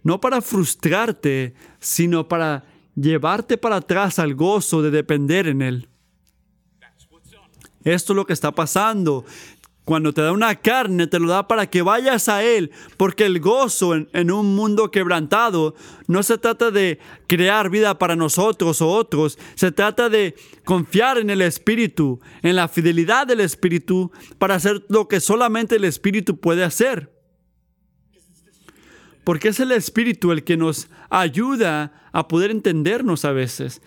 No 0.03 0.21
para 0.21 0.41
frustrarte, 0.41 1.55
sino 1.79 2.27
para 2.27 2.65
llevarte 2.97 3.57
para 3.57 3.77
atrás 3.77 4.19
al 4.19 4.35
gozo 4.35 4.83
de 4.83 4.91
depender 4.91 5.47
en 5.47 5.63
Él. 5.63 5.89
Esto 7.85 8.13
es 8.13 8.17
lo 8.17 8.27
que 8.27 8.33
está 8.33 8.51
pasando. 8.51 9.25
Cuando 9.87 10.13
te 10.13 10.21
da 10.21 10.33
una 10.33 10.57
carne, 10.57 11.07
te 11.07 11.21
lo 11.21 11.29
da 11.29 11.47
para 11.47 11.71
que 11.71 11.81
vayas 11.81 12.29
a 12.29 12.43
Él, 12.43 12.73
porque 12.97 13.25
el 13.25 13.39
gozo 13.39 13.95
en, 13.95 14.31
un 14.33 14.57
mundo 14.57 14.91
quebrantado 14.91 15.77
no 16.09 16.25
se 16.25 16.39
trata 16.39 16.73
de 16.73 16.99
crear 17.29 17.71
vida 17.71 17.97
para 17.97 18.17
nosotros 18.17 18.83
o 18.83 18.89
otros, 18.89 19.39
se 19.55 19.71
trata 19.71 20.09
de 20.09 20.35
confiar 20.65 21.19
en 21.19 21.31
el 21.31 21.41
Espíritu, 21.41 22.19
en 22.43 22.57
la 22.57 22.67
fidelidad 22.67 23.29
del 23.29 23.39
Espíritu, 23.39 24.11
para 24.39 24.57
hacer 24.57 24.85
lo 24.89 25.07
que 25.07 25.21
solamente 25.21 25.77
el 25.77 25.85
Espíritu 25.85 26.41
puede 26.41 26.65
hacer. 26.65 27.13
Porque 29.23 29.51
es 29.51 29.61
el 29.61 29.71
Espíritu 29.71 30.33
el 30.33 30.43
que 30.43 30.57
nos 30.57 30.89
ayuda 31.11 32.09
a 32.11 32.27
poder 32.27 32.51
entendernos 32.51 33.25
a 33.25 33.31
veces, 33.31 33.83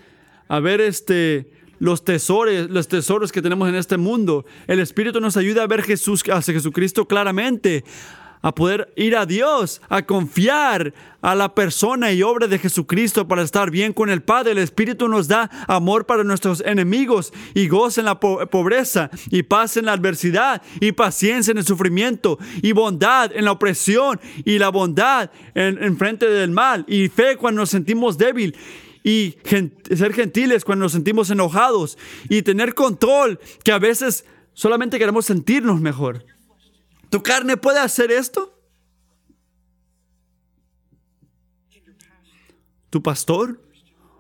a 0.48 0.62
ver 0.62 0.80
este 0.80 1.59
los 1.80 2.04
tesoros, 2.04 2.70
los 2.70 2.88
tesoros 2.88 3.32
que 3.32 3.42
tenemos 3.42 3.68
en 3.70 3.76
este 3.76 3.98
mundo. 3.98 4.46
El 4.68 4.80
Espíritu 4.80 5.20
nos 5.20 5.38
ayuda 5.38 5.64
a 5.64 5.68
ver 5.68 5.82
Jesús, 5.82 6.24
hacia 6.30 6.54
Jesucristo 6.54 7.08
claramente, 7.08 7.84
a 8.42 8.56
poder 8.56 8.94
ir 8.96 9.16
a 9.16 9.26
Dios, 9.26 9.82
a 9.90 10.04
confiar 10.04 10.94
a 11.22 11.36
la 11.36 11.54
persona 11.54 12.12
y 12.14 12.24
obra 12.24 12.48
de 12.48 12.58
Jesucristo 12.58 13.28
para 13.28 13.42
estar 13.42 13.70
bien 13.70 13.92
con 13.92 14.10
el 14.10 14.22
Padre. 14.22 14.52
El 14.52 14.60
Espíritu 14.60 15.10
nos 15.10 15.28
da 15.28 15.50
amor 15.68 16.06
para 16.06 16.24
nuestros 16.24 16.62
enemigos 16.62 17.34
y 17.54 17.68
goza 17.68 18.00
en 18.02 18.06
la 18.06 18.20
pobreza 18.20 19.10
y 19.30 19.44
paz 19.44 19.76
en 19.76 19.86
la 19.86 19.94
adversidad 19.94 20.62
y 20.80 20.94
paciencia 20.94 21.52
en 21.52 21.58
el 21.58 21.66
sufrimiento 21.66 22.40
y 22.62 22.72
bondad 22.72 23.32
en 23.36 23.46
la 23.46 23.52
opresión 23.52 24.20
y 24.46 24.58
la 24.58 24.70
bondad 24.70 25.32
en, 25.54 25.82
en 25.84 25.98
frente 25.98 26.28
del 26.28 26.52
mal 26.52 26.86
y 26.88 27.10
fe 27.10 27.36
cuando 27.36 27.62
nos 27.62 27.70
sentimos 27.70 28.18
débil 28.18 28.56
y 29.04 29.38
ser 29.96 30.14
gentiles 30.14 30.66
cuando 30.66 30.84
nos 30.84 30.92
sentimos 30.92 31.30
enojados 31.30 31.98
y 32.30 32.42
tener 32.42 32.74
control 32.76 33.40
que 33.64 33.72
a 33.72 33.80
veces 33.80 34.26
solamente 34.54 35.00
queremos 35.00 35.26
sentirnos 35.26 35.80
mejor. 35.82 36.26
¿Tu 37.10 37.24
carne 37.24 37.58
puede 37.58 37.80
hacer 37.80 38.12
esto? 38.12 38.56
¿Tu 42.90 43.02
pastor? 43.02 43.62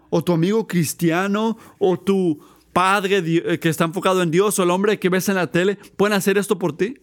¿O 0.09 0.23
tu 0.23 0.33
amigo 0.33 0.67
cristiano? 0.67 1.57
¿O 1.77 1.99
tu 1.99 2.39
padre 2.73 3.21
eh, 3.25 3.59
que 3.59 3.69
está 3.69 3.85
enfocado 3.85 4.23
en 4.23 4.31
Dios? 4.31 4.57
¿O 4.59 4.63
el 4.63 4.71
hombre 4.71 4.99
que 4.99 5.09
ves 5.09 5.29
en 5.29 5.35
la 5.35 5.51
tele? 5.51 5.75
¿Pueden 5.97 6.15
hacer 6.15 6.37
esto 6.37 6.57
por 6.57 6.75
ti? 6.75 6.95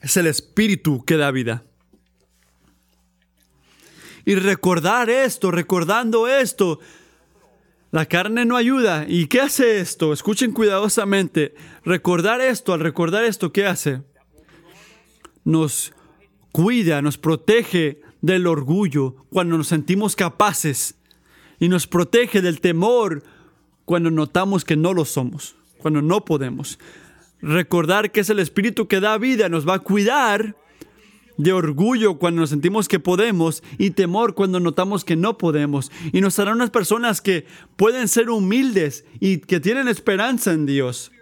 Es 0.00 0.16
el 0.16 0.26
espíritu 0.26 1.04
que 1.04 1.16
da 1.16 1.30
vida. 1.30 1.64
Y 4.24 4.34
recordar 4.36 5.10
esto, 5.10 5.50
recordando 5.50 6.28
esto, 6.28 6.78
la 7.90 8.06
carne 8.06 8.44
no 8.44 8.56
ayuda. 8.56 9.04
¿Y 9.08 9.26
qué 9.26 9.40
hace 9.40 9.80
esto? 9.80 10.12
Escuchen 10.12 10.52
cuidadosamente. 10.52 11.54
Recordar 11.84 12.40
esto, 12.40 12.72
al 12.72 12.80
recordar 12.80 13.24
esto, 13.24 13.52
¿qué 13.52 13.66
hace? 13.66 14.02
Nos 15.44 15.92
cuida, 16.52 17.02
nos 17.02 17.18
protege 17.18 18.00
del 18.20 18.46
orgullo 18.46 19.16
cuando 19.30 19.58
nos 19.58 19.68
sentimos 19.68 20.16
capaces 20.16 20.94
y 21.58 21.68
nos 21.68 21.86
protege 21.86 22.40
del 22.40 22.60
temor 22.60 23.22
cuando 23.84 24.10
notamos 24.10 24.64
que 24.64 24.76
no 24.76 24.94
lo 24.94 25.04
somos, 25.04 25.56
cuando 25.78 26.00
no 26.00 26.24
podemos. 26.24 26.78
Recordar 27.40 28.12
que 28.12 28.20
es 28.20 28.30
el 28.30 28.38
Espíritu 28.38 28.86
que 28.86 29.00
da 29.00 29.18
vida, 29.18 29.48
nos 29.48 29.68
va 29.68 29.74
a 29.74 29.78
cuidar 29.80 30.56
de 31.36 31.52
orgullo 31.52 32.18
cuando 32.18 32.40
nos 32.40 32.50
sentimos 32.50 32.88
que 32.88 33.00
podemos 33.00 33.62
y 33.78 33.90
temor 33.90 34.34
cuando 34.34 34.60
notamos 34.60 35.04
que 35.04 35.16
no 35.16 35.38
podemos. 35.38 35.90
Y 36.12 36.20
nos 36.20 36.38
harán 36.38 36.56
unas 36.56 36.70
personas 36.70 37.20
que 37.20 37.46
pueden 37.76 38.08
ser 38.08 38.30
humildes 38.30 39.04
y 39.20 39.38
que 39.38 39.60
tienen 39.60 39.88
esperanza 39.88 40.52
en 40.52 40.66
Dios. 40.66 41.12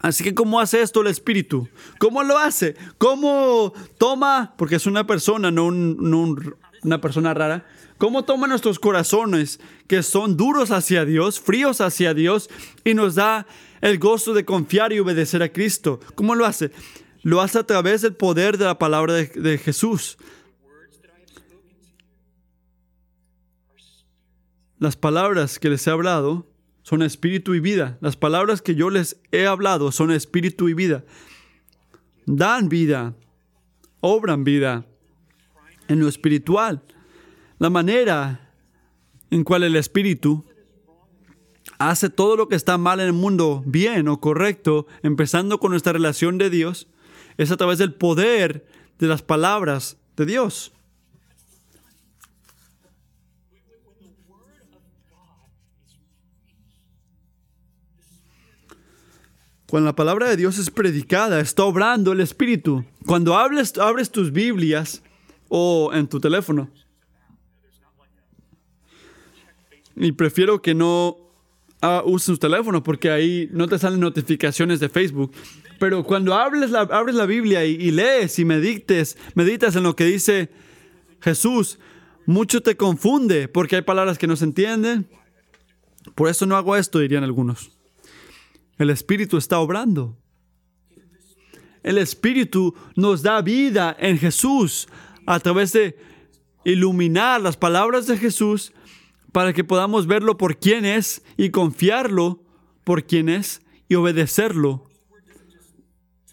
Así 0.00 0.22
que 0.22 0.34
¿cómo 0.34 0.60
hace 0.60 0.82
esto 0.82 1.00
el 1.00 1.08
Espíritu? 1.08 1.68
¿Cómo 1.98 2.22
lo 2.22 2.38
hace? 2.38 2.76
¿Cómo 2.98 3.72
toma, 3.98 4.54
porque 4.56 4.76
es 4.76 4.86
una 4.86 5.06
persona, 5.06 5.50
no, 5.50 5.66
una 5.66 7.00
persona 7.00 7.34
rara, 7.34 7.66
cómo 7.98 8.24
toma 8.24 8.46
nuestros 8.46 8.78
corazones 8.78 9.58
que 9.88 10.02
son 10.02 10.36
duros 10.36 10.70
hacia 10.70 11.04
Dios, 11.04 11.40
fríos 11.40 11.80
hacia 11.80 12.14
Dios, 12.14 12.50
y 12.84 12.94
nos 12.94 13.14
da 13.14 13.46
el 13.80 13.98
gozo 13.98 14.34
de 14.34 14.44
confiar 14.44 14.92
y 14.92 15.00
obedecer 15.00 15.42
a 15.42 15.52
Cristo? 15.52 15.98
¿Cómo 16.14 16.34
lo 16.34 16.44
hace? 16.44 16.70
Lo 17.26 17.40
hace 17.40 17.58
a 17.58 17.66
través 17.66 18.02
del 18.02 18.14
poder 18.14 18.56
de 18.56 18.66
la 18.66 18.78
palabra 18.78 19.12
de, 19.14 19.58
Jesús. 19.58 20.16
Las 24.78 24.94
palabras 24.94 25.58
que 25.58 25.68
les 25.68 25.84
he 25.88 25.90
hablado 25.90 26.46
son 26.82 27.02
espíritu 27.02 27.56
y 27.56 27.58
vida. 27.58 27.98
Las 28.00 28.16
palabras 28.16 28.62
que 28.62 28.76
yo 28.76 28.90
les 28.90 29.20
he 29.32 29.44
hablado 29.44 29.90
son 29.90 30.12
espíritu 30.12 30.68
y 30.68 30.74
vida. 30.74 31.04
Dan 32.26 32.68
vida, 32.68 33.16
obran 33.98 34.44
vida 34.44 34.86
en 35.88 35.98
lo 35.98 36.06
espiritual. 36.06 36.84
La 37.58 37.70
manera 37.70 38.52
en 39.32 39.42
cual 39.42 39.64
el 39.64 39.74
espíritu 39.74 40.44
hace 41.78 42.08
todo 42.08 42.36
lo 42.36 42.46
que 42.46 42.54
está 42.54 42.78
mal 42.78 43.00
en 43.00 43.06
el 43.06 43.12
mundo 43.14 43.64
bien 43.66 44.06
o 44.06 44.20
correcto, 44.20 44.86
empezando 45.02 45.58
con 45.58 45.72
nuestra 45.72 45.92
relación 45.92 46.38
de 46.38 46.50
Dios, 46.50 46.86
es 47.36 47.50
a 47.50 47.56
través 47.56 47.78
del 47.78 47.94
poder 47.94 48.66
de 48.98 49.06
las 49.06 49.22
palabras 49.22 49.96
de 50.16 50.26
Dios. 50.26 50.72
Cuando 59.68 59.86
la 59.86 59.96
palabra 59.96 60.28
de 60.28 60.36
Dios 60.36 60.58
es 60.58 60.70
predicada, 60.70 61.40
está 61.40 61.64
obrando 61.64 62.12
el 62.12 62.20
Espíritu. 62.20 62.84
Cuando 63.04 63.36
hables, 63.36 63.76
abres 63.78 64.10
tus 64.10 64.32
Biblias 64.32 65.02
o 65.48 65.90
en 65.92 66.06
tu 66.06 66.20
teléfono. 66.20 66.70
Y 69.96 70.12
prefiero 70.12 70.62
que 70.62 70.74
no 70.74 71.25
uh, 71.82 72.08
uses 72.08 72.26
tu 72.26 72.38
teléfono 72.38 72.82
porque 72.82 73.10
ahí 73.10 73.48
no 73.52 73.68
te 73.68 73.78
salen 73.78 74.00
notificaciones 74.00 74.80
de 74.80 74.88
Facebook. 74.88 75.32
Pero 75.78 76.04
cuando 76.04 76.34
hables 76.34 76.70
la, 76.70 76.80
abres 76.80 77.14
la 77.14 77.26
Biblia 77.26 77.64
y, 77.64 77.90
lees 77.90 78.38
y 78.38 78.44
medites, 78.44 79.16
meditas 79.34 79.76
en 79.76 79.82
lo 79.82 79.94
que 79.94 80.04
dice 80.04 80.50
Jesús, 81.20 81.78
mucho 82.24 82.62
te 82.62 82.76
confunde 82.76 83.48
porque 83.48 83.76
hay 83.76 83.82
palabras 83.82 84.18
que 84.18 84.26
no 84.26 84.36
se 84.36 84.44
entienden. 84.44 85.06
Por 86.14 86.28
eso 86.28 86.46
no 86.46 86.56
hago 86.56 86.76
esto, 86.76 86.98
dirían 86.98 87.24
algunos. 87.24 87.72
El 88.78 88.90
Espíritu 88.90 89.36
está 89.36 89.58
obrando. 89.58 90.16
El 91.82 91.98
Espíritu 91.98 92.74
nos 92.96 93.22
da 93.22 93.40
vida 93.42 93.96
en 93.98 94.18
Jesús 94.18 94.88
a 95.26 95.38
través 95.40 95.72
de 95.72 95.96
iluminar 96.64 97.40
las 97.40 97.56
palabras 97.56 98.06
de 98.06 98.16
Jesús 98.16 98.72
para 99.36 99.52
que 99.52 99.64
podamos 99.64 100.06
verlo 100.06 100.38
por 100.38 100.56
quién 100.56 100.86
es 100.86 101.22
y 101.36 101.50
confiarlo 101.50 102.42
por 102.84 103.04
quién 103.04 103.28
es 103.28 103.60
y 103.86 103.94
obedecerlo 103.94 104.88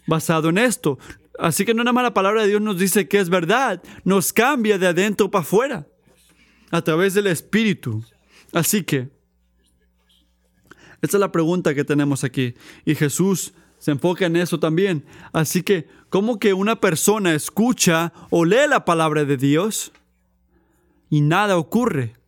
basado 0.06 0.48
en 0.48 0.56
esto. 0.56 0.98
Así 1.38 1.66
que 1.66 1.74
no 1.74 1.84
nada 1.84 1.92
más 1.92 2.04
la 2.04 2.14
palabra 2.14 2.40
de 2.40 2.48
Dios 2.48 2.62
nos 2.62 2.78
dice 2.78 3.06
que 3.06 3.18
es 3.18 3.28
verdad, 3.28 3.82
nos 4.04 4.32
cambia 4.32 4.78
de 4.78 4.86
adentro 4.86 5.30
para 5.30 5.42
afuera 5.42 5.86
a 6.70 6.80
través 6.80 7.12
del 7.12 7.26
Espíritu. 7.26 8.02
Así 8.54 8.82
que, 8.84 9.10
esta 11.02 11.18
es 11.18 11.20
la 11.20 11.30
pregunta 11.30 11.74
que 11.74 11.84
tenemos 11.84 12.24
aquí. 12.24 12.54
Y 12.86 12.94
Jesús 12.94 13.52
se 13.78 13.90
enfoca 13.90 14.24
en 14.24 14.36
eso 14.36 14.58
también. 14.58 15.04
Así 15.34 15.62
que, 15.62 15.88
¿cómo 16.08 16.38
que 16.38 16.54
una 16.54 16.80
persona 16.80 17.34
escucha 17.34 18.14
o 18.30 18.46
lee 18.46 18.66
la 18.66 18.86
palabra 18.86 19.26
de 19.26 19.36
Dios 19.36 19.92
y 21.10 21.20
nada 21.20 21.58
ocurre? 21.58 22.23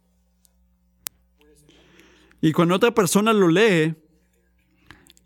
Y 2.41 2.53
cuando 2.53 2.75
otra 2.75 2.93
persona 2.93 3.33
lo 3.33 3.49
lee 3.49 3.95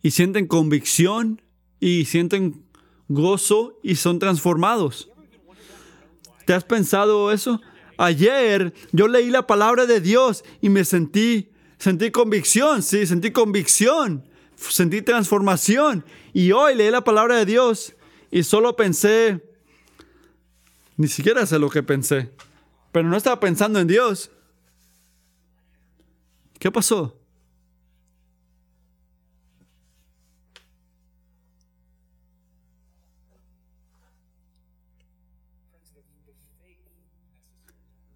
y 0.02 0.10
sienten 0.10 0.46
convicción 0.46 1.42
y 1.78 2.04
sienten 2.04 2.64
gozo 3.08 3.78
y 3.82 3.96
son 3.96 4.18
transformados. 4.18 5.10
¿Te 6.46 6.54
has 6.54 6.64
pensado 6.64 7.32
eso? 7.32 7.60
Ayer 7.98 8.72
yo 8.92 9.08
leí 9.08 9.30
la 9.30 9.46
palabra 9.46 9.86
de 9.86 10.00
Dios 10.00 10.44
y 10.60 10.70
me 10.70 10.84
sentí, 10.84 11.50
sentí 11.78 12.10
convicción, 12.10 12.82
sí, 12.82 13.06
sentí 13.06 13.30
convicción, 13.30 14.24
sentí 14.56 15.02
transformación. 15.02 16.04
Y 16.32 16.52
hoy 16.52 16.74
leí 16.76 16.90
la 16.90 17.04
palabra 17.04 17.36
de 17.36 17.46
Dios 17.46 17.94
y 18.30 18.42
solo 18.44 18.76
pensé, 18.76 19.44
ni 20.96 21.08
siquiera 21.08 21.44
sé 21.46 21.58
lo 21.58 21.68
que 21.68 21.82
pensé, 21.82 22.30
pero 22.92 23.08
no 23.08 23.16
estaba 23.16 23.40
pensando 23.40 23.80
en 23.80 23.86
Dios. 23.86 24.30
¿Qué 26.60 26.70
pasó? 26.70 27.18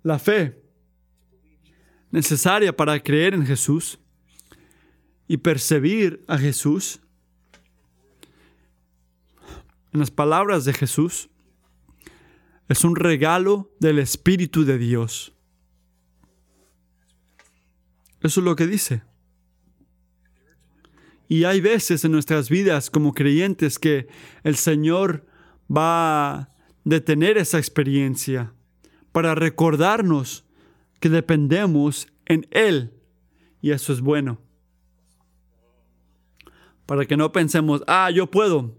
La 0.02 0.18
fe 0.18 0.62
necesaria 2.10 2.76
para 2.76 3.02
creer 3.02 3.32
en 3.32 3.46
Jesús 3.46 3.98
y 5.26 5.38
percibir 5.38 6.22
a 6.28 6.36
Jesús, 6.36 7.00
en 9.94 10.00
las 10.00 10.10
palabras 10.10 10.66
de 10.66 10.74
Jesús, 10.74 11.30
es 12.68 12.84
un 12.84 12.94
regalo 12.94 13.74
del 13.80 13.98
Espíritu 13.98 14.66
de 14.66 14.76
Dios. 14.76 15.33
Eso 18.24 18.40
es 18.40 18.44
lo 18.44 18.56
que 18.56 18.66
dice. 18.66 19.02
Y 21.28 21.44
hay 21.44 21.60
veces 21.60 22.06
en 22.06 22.12
nuestras 22.12 22.48
vidas 22.48 22.88
como 22.88 23.12
creyentes 23.12 23.78
que 23.78 24.08
el 24.44 24.56
Señor 24.56 25.26
va 25.70 26.32
a 26.32 26.48
detener 26.84 27.36
esa 27.36 27.58
experiencia 27.58 28.54
para 29.12 29.34
recordarnos 29.34 30.46
que 31.00 31.10
dependemos 31.10 32.08
en 32.24 32.46
Él. 32.50 32.94
Y 33.60 33.72
eso 33.72 33.92
es 33.92 34.00
bueno. 34.00 34.40
Para 36.86 37.04
que 37.04 37.18
no 37.18 37.30
pensemos, 37.30 37.84
ah, 37.86 38.10
yo 38.10 38.30
puedo. 38.30 38.74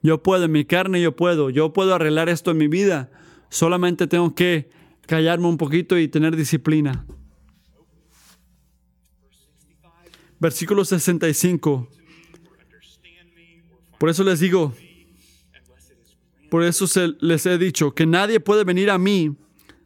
Yo 0.00 0.22
puedo, 0.22 0.44
en 0.44 0.52
mi 0.52 0.64
carne 0.64 1.02
yo 1.02 1.16
puedo. 1.16 1.50
Yo 1.50 1.72
puedo 1.72 1.92
arreglar 1.92 2.28
esto 2.28 2.52
en 2.52 2.58
mi 2.58 2.68
vida. 2.68 3.10
Solamente 3.48 4.06
tengo 4.06 4.32
que 4.36 4.70
callarme 5.06 5.48
un 5.48 5.56
poquito 5.56 5.98
y 5.98 6.06
tener 6.06 6.36
disciplina. 6.36 7.04
Versículo 10.38 10.84
65. 10.84 11.88
Por 13.98 14.10
eso 14.10 14.24
les 14.24 14.40
digo, 14.40 14.74
por 16.50 16.62
eso 16.62 16.86
se, 16.86 17.14
les 17.20 17.46
he 17.46 17.58
dicho 17.58 17.94
que 17.94 18.06
nadie 18.06 18.40
puede 18.40 18.64
venir 18.64 18.90
a 18.90 18.98
mí 18.98 19.36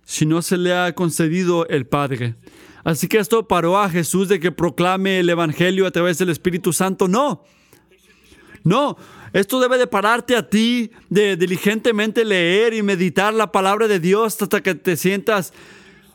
si 0.04 0.26
no 0.26 0.42
se 0.42 0.56
le 0.56 0.74
ha 0.74 0.94
concedido 0.94 1.66
el 1.68 1.87
Padre. 1.87 2.34
Así 2.84 3.08
que 3.08 3.18
esto 3.18 3.46
paró 3.46 3.78
a 3.78 3.90
Jesús 3.90 4.28
de 4.28 4.40
que 4.40 4.52
proclame 4.52 5.20
el 5.20 5.30
Evangelio 5.30 5.87
a 5.87 5.90
través 5.90 6.18
del 6.18 6.30
Espíritu 6.30 6.72
Santo. 6.72 7.08
No, 7.08 7.44
no, 8.64 8.96
esto 9.32 9.61
debe 9.61 9.78
de 9.78 9.87
pararte 9.87 10.37
a 10.37 10.48
ti 10.48 10.90
de 11.08 11.37
diligentemente 11.37 12.24
leer 12.24 12.74
y 12.74 12.82
meditar 12.82 13.32
la 13.34 13.52
palabra 13.52 13.88
de 13.88 14.00
Dios 14.00 14.40
hasta 14.40 14.62
que 14.62 14.74
te 14.74 14.96
sientas 14.96 15.52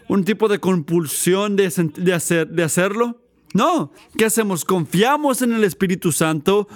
un 0.07 0.23
tipo 0.23 0.47
de 0.47 0.59
compulsión 0.59 1.55
de, 1.55 1.65
hacer, 2.13 2.47
de 2.47 2.63
hacerlo. 2.63 3.22
No, 3.53 3.91
¿qué 4.17 4.25
hacemos? 4.25 4.65
Confiamos 4.65 5.41
en 5.41 5.53
el 5.53 5.63
Espíritu 5.63 6.11
Santo 6.11 6.67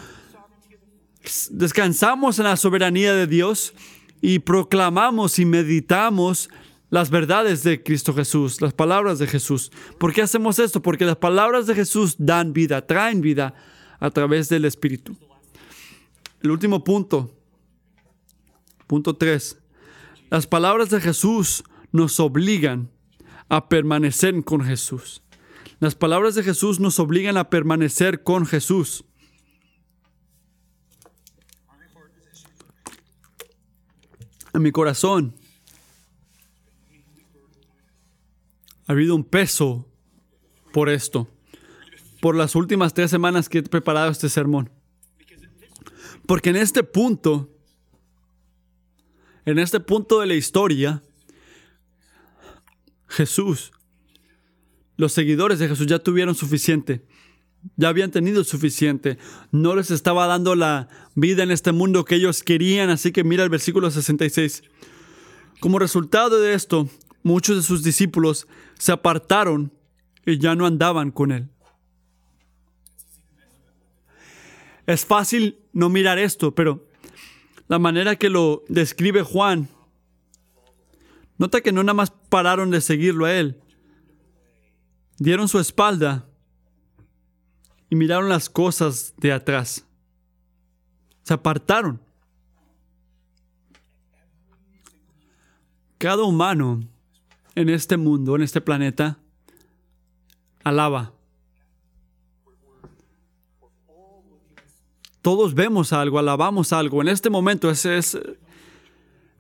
descansamos 1.52 2.40
en 2.40 2.46
la 2.46 2.58
soberanía 2.58 3.14
de 3.14 3.28
Dios 3.28 3.74
y 4.22 4.40
proclamamos 4.40 5.40
y 5.40 5.46
meditamos 5.46 6.50
las 6.90 7.10
verdades 7.10 7.64
de 7.64 7.84
Cristo 7.84 8.14
Jesús, 8.14 8.62
las 8.62 8.74
palabras 8.74 9.20
de 9.20 9.28
Jesús. 9.28 9.72
¿Por 10.00 10.14
qué 10.14 10.22
hacemos 10.22 10.58
esto? 10.60 10.82
Porque 10.82 11.06
las 11.06 11.18
palabras 11.18 11.68
de 11.68 11.76
Jesús 11.76 12.16
dan 12.18 12.54
vida, 12.54 12.86
traen 12.86 13.22
vida 13.22 13.54
a 14.00 14.10
través 14.10 14.48
del 14.50 14.66
Espíritu. 14.66 15.18
El 16.42 16.52
último 16.52 16.84
punto, 16.84 17.32
punto 18.86 19.16
3. 19.16 19.58
Las 20.30 20.48
palabras 20.48 20.90
de 20.90 21.02
Jesús 21.02 21.64
nos 21.92 22.20
obligan 22.20 22.90
a 23.50 23.68
permanecer 23.68 24.44
con 24.44 24.64
Jesús. 24.64 25.22
Las 25.80 25.96
palabras 25.96 26.36
de 26.36 26.44
Jesús 26.44 26.80
nos 26.80 27.00
obligan 27.00 27.38
a 27.38 27.50
permanecer 27.50 28.24
con 28.24 28.46
Jesús. 28.46 29.06
en 34.58 34.64
mi 34.64 34.72
corazón 34.72 35.36
ha 38.88 38.92
habido 38.92 39.16
un 39.16 39.24
peso 39.24 39.88
por 40.74 40.90
esto, 40.90 41.28
por 42.22 42.36
las 42.36 42.56
últimas 42.56 42.94
tres 42.94 43.12
semanas 43.12 43.50
que 43.50 43.60
he 43.60 43.64
preparado 43.64 44.10
este 44.10 44.30
sermón. 44.30 44.72
Porque 46.26 46.50
en 46.50 46.56
este 46.56 46.84
punto, 46.84 47.54
en 49.46 49.60
este 49.60 49.80
punto 49.80 50.22
de 50.22 50.28
la 50.28 50.34
historia, 50.34 51.04
Jesús, 53.08 53.72
los 54.98 55.14
seguidores 55.14 55.60
de 55.60 55.70
Jesús 55.70 55.88
ya 55.88 56.00
tuvieron 56.00 56.36
suficiente. 56.36 57.06
Ya 57.76 57.90
habían 57.90 58.12
tenido 58.12 58.44
suficiente. 58.44 59.18
No 59.52 59.76
les 59.76 59.92
estaba 59.92 60.28
dando 60.28 60.56
la 60.56 60.90
vida 61.16 61.44
en 61.44 61.52
este 61.52 61.72
mundo 61.72 62.06
que 62.06 62.16
ellos 62.16 62.44
querían. 62.44 62.90
Así 62.90 63.12
que 63.12 63.24
mira 63.24 63.44
el 63.44 63.50
versículo 63.50 63.92
66. 63.92 64.64
Como 65.60 65.80
resultado 65.80 66.40
de 66.40 66.54
esto, 66.54 66.90
muchos 67.24 67.56
de 67.58 67.64
sus 67.64 67.84
discípulos 67.84 68.48
se 68.78 68.92
apartaron 68.92 69.72
y 70.26 70.40
ya 70.40 70.56
no 70.56 70.66
andaban 70.66 71.12
con 71.12 71.32
él. 71.32 71.50
Es 74.86 75.06
fácil 75.06 75.60
no 75.74 75.90
mirar 75.90 76.18
esto, 76.18 76.56
pero 76.56 76.88
la 77.68 77.78
manera 77.78 78.16
que 78.16 78.30
lo 78.30 78.64
describe 78.70 79.22
Juan, 79.22 79.68
nota 81.38 81.62
que 81.62 81.74
no 81.74 81.84
nada 81.84 81.94
más 81.94 82.12
pararon 82.30 82.72
de 82.72 82.80
seguirlo 82.80 83.26
a 83.26 83.34
él, 83.34 83.60
dieron 85.18 85.48
su 85.48 85.60
espalda 85.60 86.26
y 87.90 87.96
miraron 87.96 88.30
las 88.30 88.50
cosas 88.50 89.14
de 89.18 89.32
atrás. 89.32 89.86
Se 91.24 91.34
apartaron. 91.34 92.00
Cada 95.98 96.24
humano 96.24 96.82
en 97.56 97.70
este 97.70 97.98
mundo, 97.98 98.36
en 98.36 98.44
este 98.44 98.62
planeta, 98.62 99.18
alaba. 100.64 101.14
Todos 105.22 105.54
vemos 105.54 105.92
algo, 105.92 106.20
alabamos 106.20 106.72
algo. 106.72 107.02
En 107.02 107.10
este 107.10 107.30
momento 107.30 107.70
es, 107.70 107.86
es, 107.86 108.18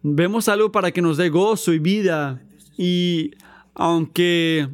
vemos 0.01 0.49
algo 0.49 0.71
para 0.71 0.91
que 0.91 1.01
nos 1.01 1.17
dé 1.17 1.29
gozo 1.29 1.73
y 1.73 1.79
vida. 1.79 2.41
Y 2.77 3.31
aunque 3.75 4.67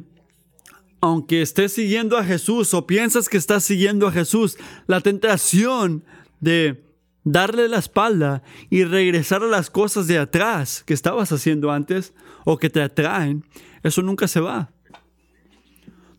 aunque 1.04 1.42
estés 1.42 1.74
siguiendo 1.74 2.16
a 2.16 2.24
Jesús 2.24 2.72
o 2.72 2.86
piensas 2.86 3.28
que 3.28 3.36
estás 3.36 3.62
siguiendo 3.62 4.06
a 4.06 4.12
Jesús, 4.12 4.56
la 4.86 5.02
tentación 5.02 6.02
de 6.40 6.82
darle 7.24 7.68
la 7.68 7.76
espalda 7.76 8.42
y 8.70 8.84
regresar 8.84 9.42
a 9.42 9.46
las 9.46 9.68
cosas 9.68 10.06
de 10.06 10.16
atrás 10.16 10.82
que 10.86 10.94
estabas 10.94 11.30
haciendo 11.30 11.70
antes 11.70 12.14
o 12.46 12.56
que 12.56 12.70
te 12.70 12.80
atraen, 12.80 13.44
eso 13.82 14.00
nunca 14.00 14.26
se 14.28 14.40
va. 14.40 14.72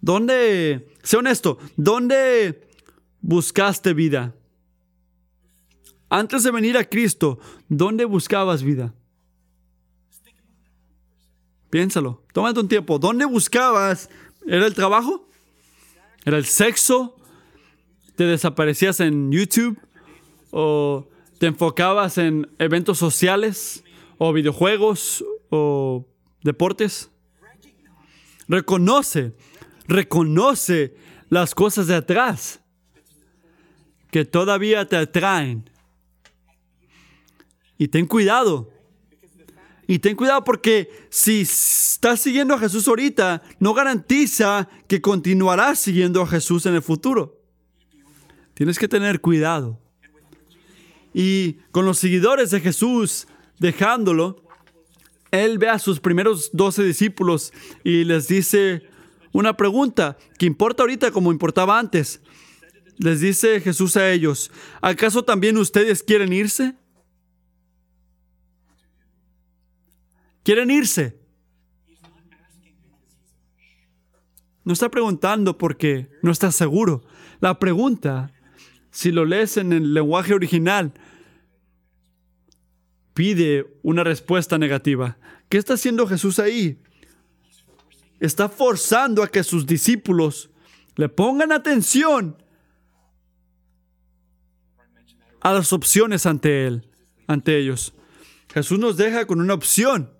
¿Dónde, 0.01 0.87
sé 1.01 1.17
honesto, 1.17 1.57
dónde 1.77 2.69
buscaste 3.21 3.95
vida? 3.95 4.35
Antes 6.09 6.43
de 6.43 6.51
venir 6.51 6.77
a 6.77 6.87
Cristo, 6.87 7.39
¿dónde 7.69 8.05
buscabas 8.05 8.61
vida? 8.61 8.93
Piénsalo, 11.71 12.23
tómate 12.31 12.59
un 12.59 12.67
tiempo. 12.67 12.99
¿Dónde 12.99 13.25
buscabas 13.25 14.09
¿Era 14.47 14.67
el 14.67 14.73
trabajo? 14.75 15.27
¿Era 16.23 16.37
el 16.37 16.45
sexo? 16.45 17.15
¿Te 18.15 18.25
desaparecías 18.25 18.99
en 18.99 19.31
YouTube? 19.31 19.79
¿O 20.51 21.07
te 21.39 21.47
enfocabas 21.47 22.17
en 22.17 22.49
eventos 22.59 22.97
sociales? 22.97 23.83
¿O 24.17 24.33
videojuegos? 24.33 25.25
¿O 25.49 26.05
deportes? 26.43 27.09
Reconoce, 28.47 29.33
reconoce 29.87 30.95
las 31.29 31.55
cosas 31.55 31.87
de 31.87 31.95
atrás 31.95 32.61
que 34.11 34.23
todavía 34.23 34.87
te 34.87 34.95
atraen. 34.95 35.69
Y 37.77 37.87
ten 37.87 38.05
cuidado. 38.05 38.71
Y 39.87 39.99
ten 39.99 40.15
cuidado 40.15 40.43
porque 40.43 40.89
si 41.09 41.41
estás 41.41 42.19
siguiendo 42.21 42.53
a 42.53 42.59
Jesús 42.59 42.87
ahorita, 42.87 43.43
no 43.59 43.73
garantiza 43.73 44.67
que 44.87 45.01
continuarás 45.01 45.79
siguiendo 45.79 46.21
a 46.21 46.27
Jesús 46.27 46.65
en 46.65 46.75
el 46.75 46.81
futuro. 46.81 47.39
Tienes 48.55 48.79
que 48.79 48.87
tener 48.87 49.21
cuidado. 49.21 49.79
Y 51.13 51.53
con 51.71 51.85
los 51.85 51.99
seguidores 51.99 52.51
de 52.51 52.61
Jesús, 52.61 53.27
dejándolo, 53.59 54.43
Él 55.31 55.57
ve 55.59 55.69
a 55.69 55.79
sus 55.79 55.99
primeros 55.99 56.49
doce 56.51 56.83
discípulos 56.83 57.53
y 57.83 58.03
les 58.05 58.27
dice 58.27 58.83
una 59.31 59.55
pregunta 59.55 60.17
que 60.39 60.45
importa 60.45 60.83
ahorita 60.83 61.11
como 61.11 61.31
importaba 61.31 61.77
antes. 61.77 62.21
Les 62.97 63.19
dice 63.19 63.59
Jesús 63.59 63.97
a 63.97 64.11
ellos, 64.11 64.51
¿acaso 64.81 65.23
también 65.23 65.57
ustedes 65.57 66.01
quieren 66.01 66.33
irse? 66.33 66.75
Quieren 70.45 70.69
irse. 70.69 71.19
No 74.63 74.73
está 74.73 74.89
preguntando 74.89 75.57
porque 75.57 76.09
no 76.21 76.31
está 76.31 76.51
seguro. 76.51 77.03
La 77.41 77.59
pregunta, 77.59 78.31
si 78.91 79.11
lo 79.11 79.25
lees 79.25 79.57
en 79.57 79.73
el 79.73 79.93
lenguaje 79.93 80.33
original, 80.33 80.93
pide 83.13 83.65
una 83.81 84.03
respuesta 84.03 84.57
negativa. 84.57 85.17
¿Qué 85.49 85.57
está 85.57 85.73
haciendo 85.73 86.07
Jesús 86.07 86.39
ahí? 86.39 86.79
Está 88.19 88.47
forzando 88.47 89.23
a 89.23 89.27
que 89.27 89.43
sus 89.43 89.65
discípulos 89.65 90.51
le 90.95 91.09
pongan 91.09 91.51
atención 91.51 92.37
a 95.41 95.53
las 95.53 95.73
opciones 95.73 96.25
ante 96.25 96.67
él, 96.67 96.87
ante 97.27 97.57
ellos. 97.57 97.93
Jesús 98.53 98.79
nos 98.79 98.95
deja 98.95 99.25
con 99.25 99.41
una 99.41 99.53
opción. 99.53 100.14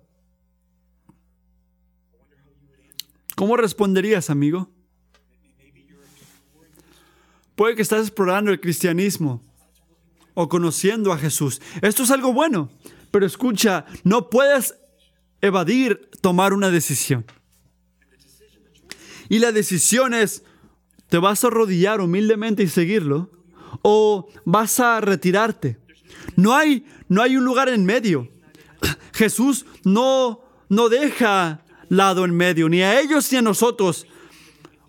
¿Cómo 3.36 3.58
responderías, 3.58 4.30
amigo? 4.30 4.70
Puede 7.54 7.76
que 7.76 7.82
estás 7.82 8.00
explorando 8.00 8.50
el 8.50 8.60
cristianismo 8.60 9.42
o 10.32 10.48
conociendo 10.48 11.12
a 11.12 11.18
Jesús. 11.18 11.60
Esto 11.82 12.02
es 12.04 12.10
algo 12.10 12.32
bueno, 12.32 12.70
pero 13.10 13.26
escucha, 13.26 13.84
no 14.04 14.30
puedes 14.30 14.74
evadir 15.42 16.10
tomar 16.22 16.54
una 16.54 16.70
decisión. 16.70 17.26
Y 19.28 19.38
la 19.38 19.52
decisión 19.52 20.14
es, 20.14 20.42
¿te 21.10 21.18
vas 21.18 21.44
a 21.44 21.48
arrodillar 21.48 22.00
humildemente 22.00 22.62
y 22.62 22.68
seguirlo? 22.68 23.30
¿O 23.82 24.30
vas 24.46 24.80
a 24.80 25.02
retirarte? 25.02 25.78
No 26.36 26.54
hay, 26.54 26.86
no 27.08 27.20
hay 27.20 27.36
un 27.36 27.44
lugar 27.44 27.68
en 27.68 27.84
medio. 27.84 28.28
Jesús 29.12 29.66
no, 29.84 30.40
no 30.70 30.88
deja 30.88 31.65
lado 31.88 32.24
en 32.24 32.34
medio, 32.34 32.68
ni 32.68 32.82
a 32.82 33.00
ellos 33.00 33.30
ni 33.32 33.38
a 33.38 33.42
nosotros. 33.42 34.06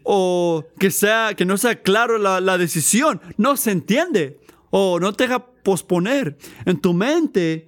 O 0.04 0.66
que, 0.80 0.90
sea, 0.90 1.34
que 1.36 1.46
no 1.46 1.58
sea 1.58 1.82
claro 1.82 2.18
la, 2.18 2.40
la 2.40 2.58
decisión. 2.58 3.22
No 3.38 3.58
se 3.58 3.72
entiende. 3.72 4.40
O 4.70 5.00
no 5.00 5.14
te 5.14 5.26
deja 5.26 5.46
posponer. 5.46 6.38
En 6.66 6.80
tu 6.80 6.94
mente, 6.94 7.68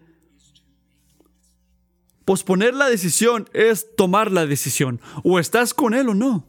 posponer 2.24 2.74
la 2.74 2.90
decisión 2.90 3.50
es 3.54 3.96
tomar 3.96 4.32
la 4.32 4.46
decisión. 4.46 5.02
O 5.24 5.40
estás 5.40 5.74
con 5.74 5.94
él 5.94 6.10
o 6.10 6.14
no. 6.14 6.48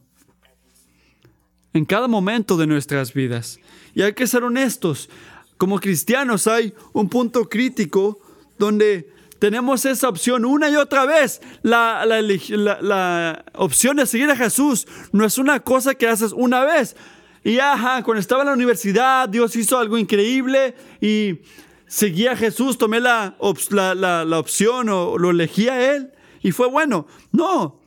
En 1.73 1.85
cada 1.85 2.07
momento 2.07 2.55
de 2.55 2.67
nuestras 2.67 3.13
vidas. 3.13 3.59
Y 3.93 4.01
hay 4.01 4.13
que 4.13 4.27
ser 4.27 4.43
honestos. 4.43 5.09
Como 5.57 5.79
cristianos 5.79 6.47
hay 6.47 6.73
un 6.93 7.09
punto 7.09 7.47
crítico 7.49 8.19
donde 8.57 9.11
tenemos 9.41 9.87
esa 9.87 10.07
opción 10.07 10.45
una 10.45 10.69
y 10.69 10.75
otra 10.75 11.07
vez. 11.07 11.41
La, 11.63 13.43
opción 13.55 13.97
de 13.97 14.05
seguir 14.05 14.29
a 14.29 14.35
Jesús 14.35 14.85
no 15.11 15.25
es 15.25 15.39
una 15.39 15.61
cosa 15.61 15.95
que 15.95 16.07
haces 16.07 16.31
una 16.31 16.63
vez. 16.63 16.95
Y 17.43 17.57
ajá, 17.57 18.03
cuando 18.03 18.19
estaba 18.19 18.43
en 18.43 18.49
la 18.49 18.53
universidad, 18.53 19.27
Dios 19.27 19.55
hizo 19.55 19.79
algo 19.79 19.97
increíble 19.97 20.75
y 21.01 21.39
seguí 21.87 22.27
a 22.27 22.35
Jesús, 22.35 22.77
tomé 22.77 22.99
la, 22.99 23.35
la, 23.71 24.37
opción 24.39 24.89
o 24.89 25.17
lo 25.17 25.31
elegí 25.31 25.67
a 25.69 25.95
Él 25.95 26.11
y 26.43 26.51
fue 26.51 26.67
bueno. 26.67 27.07
No, 27.31 27.81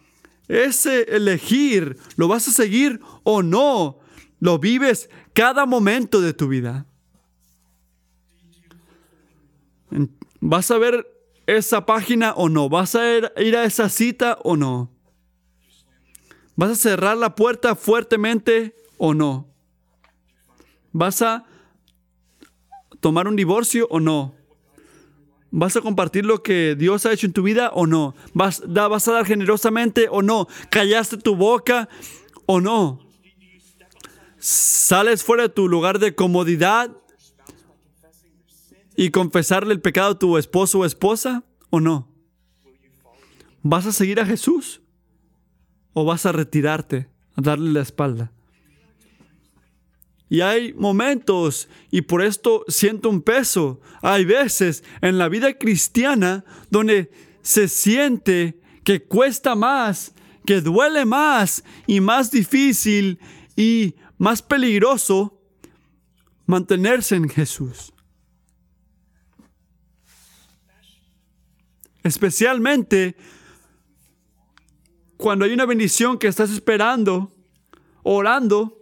ese 0.48 1.02
elegir, 1.02 1.98
¿lo 2.16 2.26
vas 2.26 2.48
a 2.48 2.50
seguir 2.50 3.00
o 3.22 3.44
no? 3.44 4.00
Lo 4.40 4.58
vives 4.58 5.08
cada 5.32 5.66
momento 5.66 6.20
de 6.20 6.32
tu 6.32 6.48
vida. 6.48 6.86
Vas 10.40 10.72
a 10.72 10.78
ver 10.78 11.13
esa 11.46 11.86
página 11.86 12.32
o 12.34 12.48
no? 12.48 12.68
¿Vas 12.68 12.94
a 12.94 13.16
ir, 13.16 13.56
a 13.56 13.64
esa 13.64 13.88
cita 13.88 14.38
o 14.42 14.56
no? 14.56 14.90
¿Vas 16.56 16.70
a 16.70 16.76
cerrar 16.76 17.16
la 17.16 17.34
puerta 17.34 17.74
fuertemente 17.74 18.74
o 18.96 19.14
no? 19.14 19.48
¿Vas 20.92 21.22
a 21.22 21.44
tomar 23.00 23.26
un 23.28 23.36
divorcio 23.36 23.86
o 23.90 24.00
no? 24.00 24.34
¿Vas 25.50 25.76
a 25.76 25.80
compartir 25.80 26.24
lo 26.24 26.42
que 26.42 26.74
Dios 26.76 27.06
ha 27.06 27.12
hecho 27.12 27.26
en 27.26 27.32
tu 27.32 27.42
vida 27.42 27.70
o 27.74 27.86
no? 27.86 28.14
¿Vas, 28.32 28.62
¿Vas 28.66 29.08
a 29.08 29.12
dar 29.12 29.26
generosamente 29.26 30.08
o 30.10 30.22
no? 30.22 30.48
¿Callaste 30.70 31.16
tu 31.16 31.36
boca 31.36 31.88
o 32.46 32.60
no? 32.60 33.00
¿Sales 34.38 35.22
fuera 35.24 35.44
de 35.44 35.48
tu 35.48 35.68
lugar 35.68 35.98
de 35.98 36.14
comodidad 36.14 36.90
y 38.96 39.10
confesarle 39.10 39.74
el 39.74 39.80
pecado 39.80 40.12
a 40.12 40.18
tu 40.18 40.38
esposo 40.38 40.80
o 40.80 40.84
esposa 40.84 41.44
o 41.70 41.80
no? 41.80 42.08
¿Vas 43.62 43.86
a 43.86 43.92
seguir 43.92 44.20
a 44.20 44.26
Jesús 44.26 44.82
o 45.92 46.04
vas 46.04 46.26
a 46.26 46.32
retirarte, 46.32 47.08
a 47.36 47.40
darle 47.40 47.72
la 47.72 47.80
espalda? 47.80 48.30
Y 50.28 50.40
hay 50.40 50.72
momentos, 50.74 51.68
y 51.90 52.02
por 52.02 52.22
esto 52.22 52.64
siento 52.68 53.08
un 53.08 53.22
peso, 53.22 53.80
hay 54.02 54.24
veces 54.24 54.82
en 55.00 55.16
la 55.16 55.28
vida 55.28 55.56
cristiana 55.58 56.44
donde 56.70 57.10
se 57.42 57.68
siente 57.68 58.58
que 58.84 59.02
cuesta 59.02 59.54
más, 59.54 60.14
que 60.44 60.60
duele 60.60 61.04
más 61.04 61.64
y 61.86 62.00
más 62.00 62.30
difícil 62.30 63.18
y 63.56 63.94
más 64.18 64.42
peligroso 64.42 65.40
mantenerse 66.46 67.16
en 67.16 67.28
Jesús. 67.28 67.93
Especialmente 72.04 73.16
cuando 75.16 75.46
hay 75.46 75.52
una 75.52 75.64
bendición 75.64 76.18
que 76.18 76.26
estás 76.26 76.50
esperando, 76.50 77.32
orando, 78.02 78.78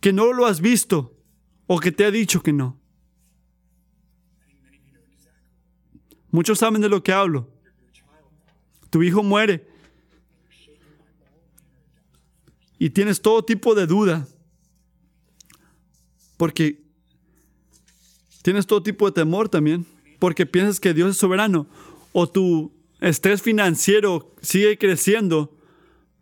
que 0.00 0.10
no 0.10 0.32
lo 0.32 0.46
has 0.46 0.62
visto 0.62 1.14
o 1.66 1.78
que 1.78 1.92
te 1.92 2.06
ha 2.06 2.10
dicho 2.10 2.42
que 2.42 2.54
no. 2.54 2.80
Muchos 6.30 6.58
saben 6.58 6.80
de 6.80 6.88
lo 6.88 7.02
que 7.02 7.12
hablo. 7.12 7.50
Tu 8.88 9.02
hijo 9.02 9.22
muere 9.22 9.68
y 12.78 12.88
tienes 12.88 13.20
todo 13.20 13.44
tipo 13.44 13.74
de 13.74 13.86
duda 13.86 14.26
porque 16.38 16.82
tienes 18.42 18.66
todo 18.66 18.82
tipo 18.82 19.04
de 19.06 19.12
temor 19.12 19.50
también 19.50 19.86
porque 20.18 20.46
piensas 20.46 20.80
que 20.80 20.94
Dios 20.94 21.10
es 21.10 21.16
soberano 21.16 21.66
o 22.12 22.26
tu 22.26 22.72
estrés 23.00 23.42
financiero 23.42 24.34
sigue 24.40 24.78
creciendo 24.78 25.52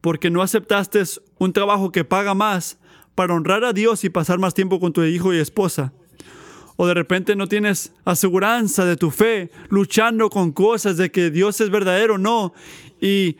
porque 0.00 0.30
no 0.30 0.42
aceptaste 0.42 1.02
un 1.38 1.52
trabajo 1.52 1.90
que 1.90 2.04
paga 2.04 2.34
más 2.34 2.78
para 3.14 3.34
honrar 3.34 3.64
a 3.64 3.72
Dios 3.72 4.04
y 4.04 4.10
pasar 4.10 4.38
más 4.38 4.54
tiempo 4.54 4.80
con 4.80 4.92
tu 4.92 5.02
hijo 5.02 5.32
y 5.32 5.38
esposa. 5.38 5.92
O 6.76 6.86
de 6.86 6.94
repente 6.94 7.36
no 7.36 7.46
tienes 7.46 7.92
aseguranza 8.04 8.84
de 8.84 8.96
tu 8.96 9.10
fe, 9.10 9.50
luchando 9.68 10.28
con 10.28 10.52
cosas 10.52 10.96
de 10.96 11.10
que 11.10 11.30
Dios 11.30 11.60
es 11.60 11.70
verdadero 11.70 12.14
o 12.14 12.18
no. 12.18 12.52
Y 13.00 13.36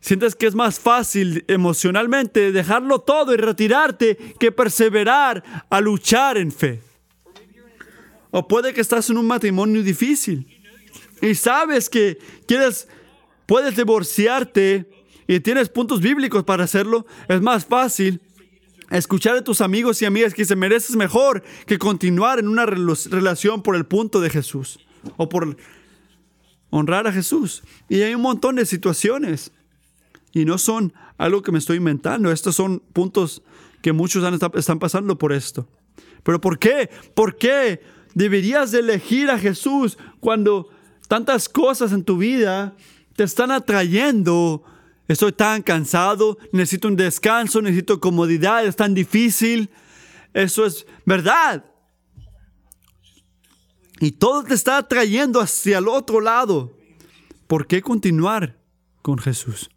sientes 0.00 0.34
que 0.34 0.46
es 0.46 0.54
más 0.54 0.80
fácil 0.80 1.44
emocionalmente 1.46 2.50
dejarlo 2.50 2.98
todo 2.98 3.32
y 3.32 3.36
retirarte 3.36 4.16
que 4.38 4.50
perseverar 4.50 5.64
a 5.70 5.80
luchar 5.80 6.36
en 6.36 6.50
fe. 6.50 6.82
O 8.32 8.48
puede 8.48 8.74
que 8.74 8.80
estás 8.80 9.08
en 9.10 9.18
un 9.18 9.26
matrimonio 9.26 9.82
difícil 9.82 10.48
y 11.20 11.36
sabes 11.36 11.88
que 11.88 12.18
quieres, 12.46 12.88
puedes 13.46 13.76
divorciarte 13.76 14.90
y 15.28 15.38
tienes 15.38 15.68
puntos 15.68 16.00
bíblicos 16.00 16.42
para 16.42 16.64
hacerlo. 16.64 17.06
Es 17.28 17.40
más 17.40 17.64
fácil 17.64 18.20
escuchar 18.90 19.36
a 19.36 19.44
tus 19.44 19.60
amigos 19.60 20.02
y 20.02 20.06
amigas 20.06 20.34
que 20.34 20.44
se 20.44 20.56
mereces 20.56 20.96
mejor 20.96 21.44
que 21.66 21.78
continuar 21.78 22.40
en 22.40 22.48
una 22.48 22.66
relación 22.66 23.62
por 23.62 23.76
el 23.76 23.86
punto 23.86 24.20
de 24.20 24.30
Jesús 24.30 24.80
o 25.16 25.28
por 25.28 25.56
honrar 26.70 27.06
a 27.06 27.12
Jesús. 27.12 27.62
Y 27.88 28.00
hay 28.00 28.14
un 28.14 28.22
montón 28.22 28.56
de 28.56 28.66
situaciones 28.66 29.52
y 30.32 30.44
no 30.44 30.58
son 30.58 30.92
algo 31.18 31.42
que 31.42 31.52
me 31.52 31.58
estoy 31.58 31.76
inventando. 31.76 32.32
Estos 32.32 32.56
son 32.56 32.80
puntos 32.92 33.42
que 33.82 33.92
muchos 33.92 34.24
están 34.54 34.78
pasando 34.78 35.18
por 35.18 35.32
esto. 35.32 35.68
¿Pero 36.22 36.40
por 36.40 36.58
qué? 36.58 36.88
¿Por 37.14 37.36
qué? 37.36 37.80
Deberías 38.14 38.74
elegir 38.74 39.30
a 39.30 39.38
Jesús 39.38 39.98
cuando 40.20 40.68
tantas 41.08 41.48
cosas 41.48 41.92
en 41.92 42.04
tu 42.04 42.18
vida 42.18 42.76
te 43.16 43.24
están 43.24 43.50
atrayendo. 43.50 44.64
Estoy 45.08 45.32
tan 45.32 45.62
cansado, 45.62 46.38
necesito 46.52 46.88
un 46.88 46.96
descanso, 46.96 47.60
necesito 47.60 48.00
comodidad, 48.00 48.64
es 48.64 48.76
tan 48.76 48.94
difícil. 48.94 49.70
Eso 50.32 50.64
es 50.64 50.86
verdad. 51.04 51.64
Y 54.00 54.12
todo 54.12 54.42
te 54.44 54.54
está 54.54 54.78
atrayendo 54.78 55.40
hacia 55.40 55.78
el 55.78 55.88
otro 55.88 56.20
lado. 56.20 56.76
¿Por 57.46 57.66
qué 57.66 57.82
continuar 57.82 58.58
con 59.02 59.18
Jesús? 59.18 59.70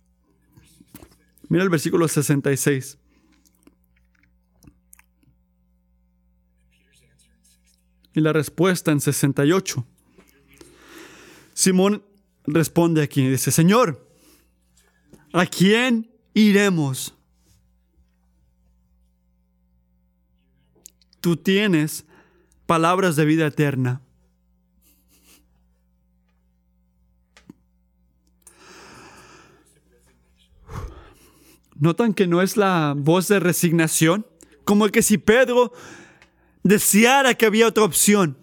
Mira 1.50 1.64
el 1.64 1.70
versículo 1.70 2.08
66. 2.08 2.98
Y 8.16 8.22
la 8.22 8.32
respuesta 8.32 8.92
en 8.92 9.02
68. 9.02 9.86
Simón 11.54 12.04
responde 12.48 13.04
aquí, 13.04 13.28
dice, 13.28 13.52
Señor, 13.52 14.10
¿a 15.34 15.46
quién 15.46 16.10
iremos? 16.34 17.14
Tú 21.20 21.36
tienes 21.36 22.06
palabras 22.66 23.18
de 23.18 23.26
vida 23.26 23.48
eterna. 23.48 24.02
¿Notan 31.78 32.14
que 32.14 32.28
no 32.28 32.42
es 32.42 32.56
la 32.56 32.94
voz 32.96 33.28
de 33.28 33.42
resignación? 33.42 34.26
Como 34.64 34.88
que 34.88 35.02
si 35.02 35.18
Pedro 35.18 35.74
deseara 36.66 37.36
que 37.36 37.46
había 37.46 37.68
otra 37.68 37.84
opción. 37.84 38.38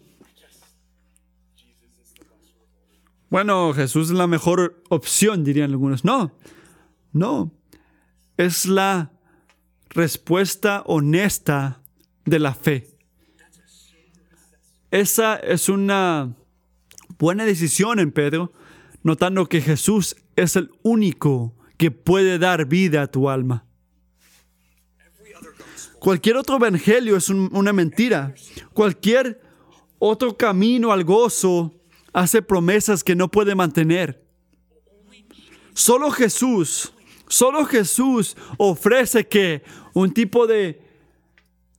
Bueno, 3.29 3.73
Jesús 3.75 4.11
es 4.11 4.17
la 4.17 4.29
mejor 4.29 4.83
opción, 4.89 5.43
dirían 5.43 5.71
algunos. 5.71 6.05
No, 6.05 6.33
no. 7.13 7.51
Es 8.37 8.67
la 8.67 9.11
respuesta 9.91 10.83
honesta 10.87 11.81
de 12.25 12.39
la 12.39 12.55
fe. 12.55 12.97
Esa 14.91 15.37
es 15.37 15.69
una 15.69 16.37
buena 17.19 17.45
decisión 17.45 17.99
en 17.99 18.13
Pedro, 18.13 18.53
notando 19.03 19.49
que 19.49 19.61
Jesús 19.61 20.17
es 20.37 20.55
el 20.55 20.71
único 20.83 21.57
que 21.77 21.91
puede 21.91 22.39
dar 22.39 22.67
vida 22.67 23.03
a 23.03 23.07
tu 23.09 23.29
alma. 23.29 23.65
Cualquier 26.03 26.37
otro 26.37 26.57
evangelio 26.57 27.17
es 27.17 27.29
una 27.29 27.73
mentira. 27.73 28.35
Cualquier 28.73 29.41
otro 30.01 30.37
camino 30.37 30.91
al 30.91 31.05
gozo 31.05 31.73
hace 32.13 32.43
promesas 32.43 33.05
que 33.05 33.15
no 33.15 33.31
puede 33.31 33.55
mantener. 33.55 34.21
Solo 35.75 36.11
Jesús, 36.11 36.93
solo 37.29 37.65
Jesús 37.67 38.37
ofrece 38.59 39.29
que 39.29 39.63
un 39.95 40.13
tipo 40.13 40.49
de, 40.49 40.83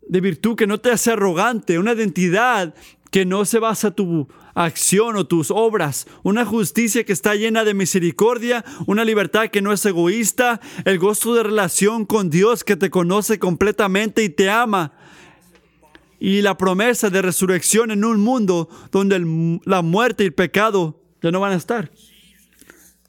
de 0.07 0.21
virtud 0.21 0.55
que 0.55 0.67
no 0.67 0.80
te 0.80 0.91
hace 0.91 1.11
arrogante, 1.11 1.78
una 1.78 1.91
identidad 1.91 2.74
que 3.11 3.26
no 3.26 3.43
se 3.43 3.59
basa 3.59 3.91
tu 3.91 4.30
acción 4.54 5.16
o 5.16 5.26
tus 5.26 5.51
obras, 5.51 6.08
una 6.24 6.45
justicia 6.45 7.04
que 7.04 7.14
está 7.14 7.36
llena 7.36 7.64
de 7.64 7.74
misericordia, 7.74 8.64
una 8.86 9.06
libertad 9.06 9.49
que 9.49 9.62
no 9.62 9.74
es 9.74 9.86
egoísta, 9.86 10.62
el 10.86 10.99
gozo 10.99 11.34
de 11.34 11.43
relación 11.43 12.06
con 12.06 12.30
Dios 12.30 12.64
que 12.64 12.76
te 12.76 12.89
conoce 12.89 13.39
completamente 13.39 14.24
y 14.24 14.30
te 14.30 14.49
ama, 14.49 14.93
y 16.20 16.41
la 16.41 16.58
promesa 16.58 17.10
de 17.10 17.22
resurrección 17.22 17.91
en 17.91 18.06
un 18.06 18.22
mundo 18.22 18.70
donde 18.91 19.60
la 19.66 19.82
muerte 19.82 20.24
y 20.24 20.28
el 20.28 20.34
pecado 20.34 21.01
ya 21.22 21.32
no 21.32 21.39
van 21.39 21.51
a 21.51 21.58
estar. 21.58 21.91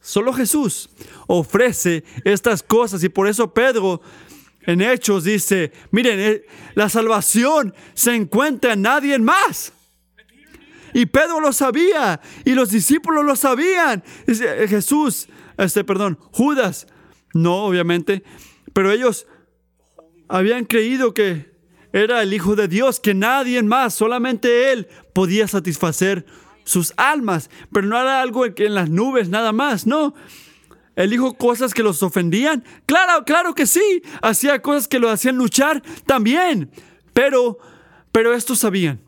Solo 0.00 0.32
Jesús 0.32 0.90
ofrece 1.26 2.04
estas 2.24 2.62
cosas 2.62 3.04
y 3.04 3.08
por 3.08 3.28
eso 3.28 3.54
Pedro 3.54 4.02
en 4.66 4.82
Hechos 4.82 5.24
dice, 5.24 5.72
miren, 5.90 6.18
eh, 6.18 6.46
la 6.74 6.88
salvación 6.88 7.74
se 7.94 8.14
encuentra 8.14 8.72
en 8.72 8.82
nadie 8.82 9.18
más. 9.18 9.73
Y 10.94 11.06
Pedro 11.06 11.40
lo 11.40 11.52
sabía 11.52 12.20
y 12.44 12.54
los 12.54 12.70
discípulos 12.70 13.24
lo 13.24 13.36
sabían. 13.36 14.02
Eh, 14.26 14.66
Jesús, 14.68 15.28
este, 15.58 15.84
perdón, 15.84 16.18
Judas, 16.30 16.86
no, 17.34 17.64
obviamente, 17.64 18.22
pero 18.72 18.90
ellos 18.90 19.26
habían 20.28 20.64
creído 20.64 21.12
que 21.12 21.52
era 21.92 22.22
el 22.22 22.32
Hijo 22.32 22.56
de 22.56 22.68
Dios, 22.68 22.98
que 23.00 23.12
nadie 23.12 23.62
más, 23.62 23.94
solamente 23.94 24.72
Él 24.72 24.88
podía 25.12 25.46
satisfacer 25.46 26.26
sus 26.64 26.92
almas, 26.96 27.50
pero 27.72 27.86
no 27.86 28.00
era 28.00 28.20
algo 28.20 28.46
en 28.46 28.74
las 28.74 28.88
nubes 28.88 29.28
nada 29.28 29.52
más, 29.52 29.86
no. 29.86 30.14
Él 30.96 31.10
dijo 31.10 31.34
cosas 31.34 31.74
que 31.74 31.82
los 31.82 32.02
ofendían, 32.02 32.64
claro, 32.86 33.24
claro 33.24 33.54
que 33.54 33.66
sí, 33.66 34.02
hacía 34.22 34.62
cosas 34.62 34.88
que 34.88 34.98
lo 34.98 35.10
hacían 35.10 35.36
luchar 35.36 35.82
también, 36.06 36.70
pero, 37.12 37.58
pero 38.12 38.32
estos 38.32 38.60
sabían, 38.60 39.00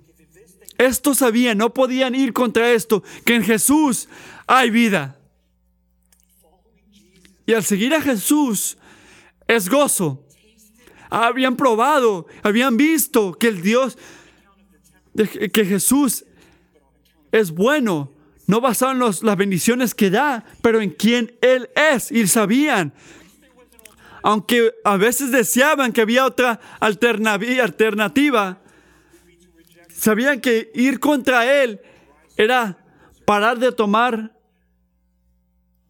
estos 0.79 1.19
sabían, 1.19 1.59
no 1.59 1.73
podían 1.73 2.15
ir 2.15 2.33
contra 2.33 2.73
esto, 2.73 3.03
que 3.25 3.35
en 3.35 3.45
Jesús 3.45 4.09
hay 4.47 4.71
vida. 4.71 5.19
Y 7.47 7.55
al 7.55 7.65
seguir 7.65 7.95
a 7.95 8.01
Jesús 8.01 8.77
es 9.47 9.69
gozo, 9.69 10.25
habían 11.09 11.57
probado, 11.57 12.27
habían 12.43 12.77
visto 12.77 13.33
que 13.33 13.49
el 13.49 13.63
Dios, 13.63 13.97
que 15.15 15.65
Jesús 15.65 16.25
es 17.33 17.53
bueno, 17.53 18.13
no 18.47 18.61
basado 18.61 18.93
en 18.93 18.99
las 18.99 19.37
bendiciones 19.37 19.95
que 19.95 20.11
da, 20.11 20.45
pero 20.63 20.81
en 20.81 20.91
quién 20.91 21.37
Él 21.41 21.69
es. 21.75 22.11
Y 22.13 22.27
sabían, 22.27 22.93
aunque 24.23 24.73
a 24.85 24.97
veces 24.97 25.31
deseaban 25.31 25.93
que 25.93 26.01
había 26.01 26.25
otra 26.25 26.61
alternativa, 26.81 28.59
sabían 29.97 30.41
que 30.41 30.71
ir 30.75 31.01
contra 31.01 31.63
Él 31.63 31.81
era 32.37 32.79
parar 33.25 33.59
de 33.59 33.73
tomar 33.73 34.37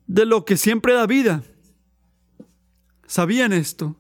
de 0.07 0.25
lo 0.25 0.45
que 0.45 0.57
siempre 0.57 0.95
da 0.95 1.07
vida. 1.07 1.43
Sabían 3.07 3.53
esto. 3.53 3.97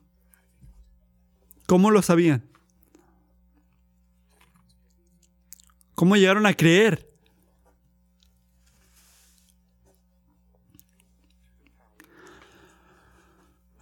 ¿Cómo 1.67 1.91
lo 1.91 2.03
sabían? 2.03 2.49
¿Cómo 5.95 6.17
llegaron 6.17 6.47
a 6.47 6.55
creer? 6.55 7.11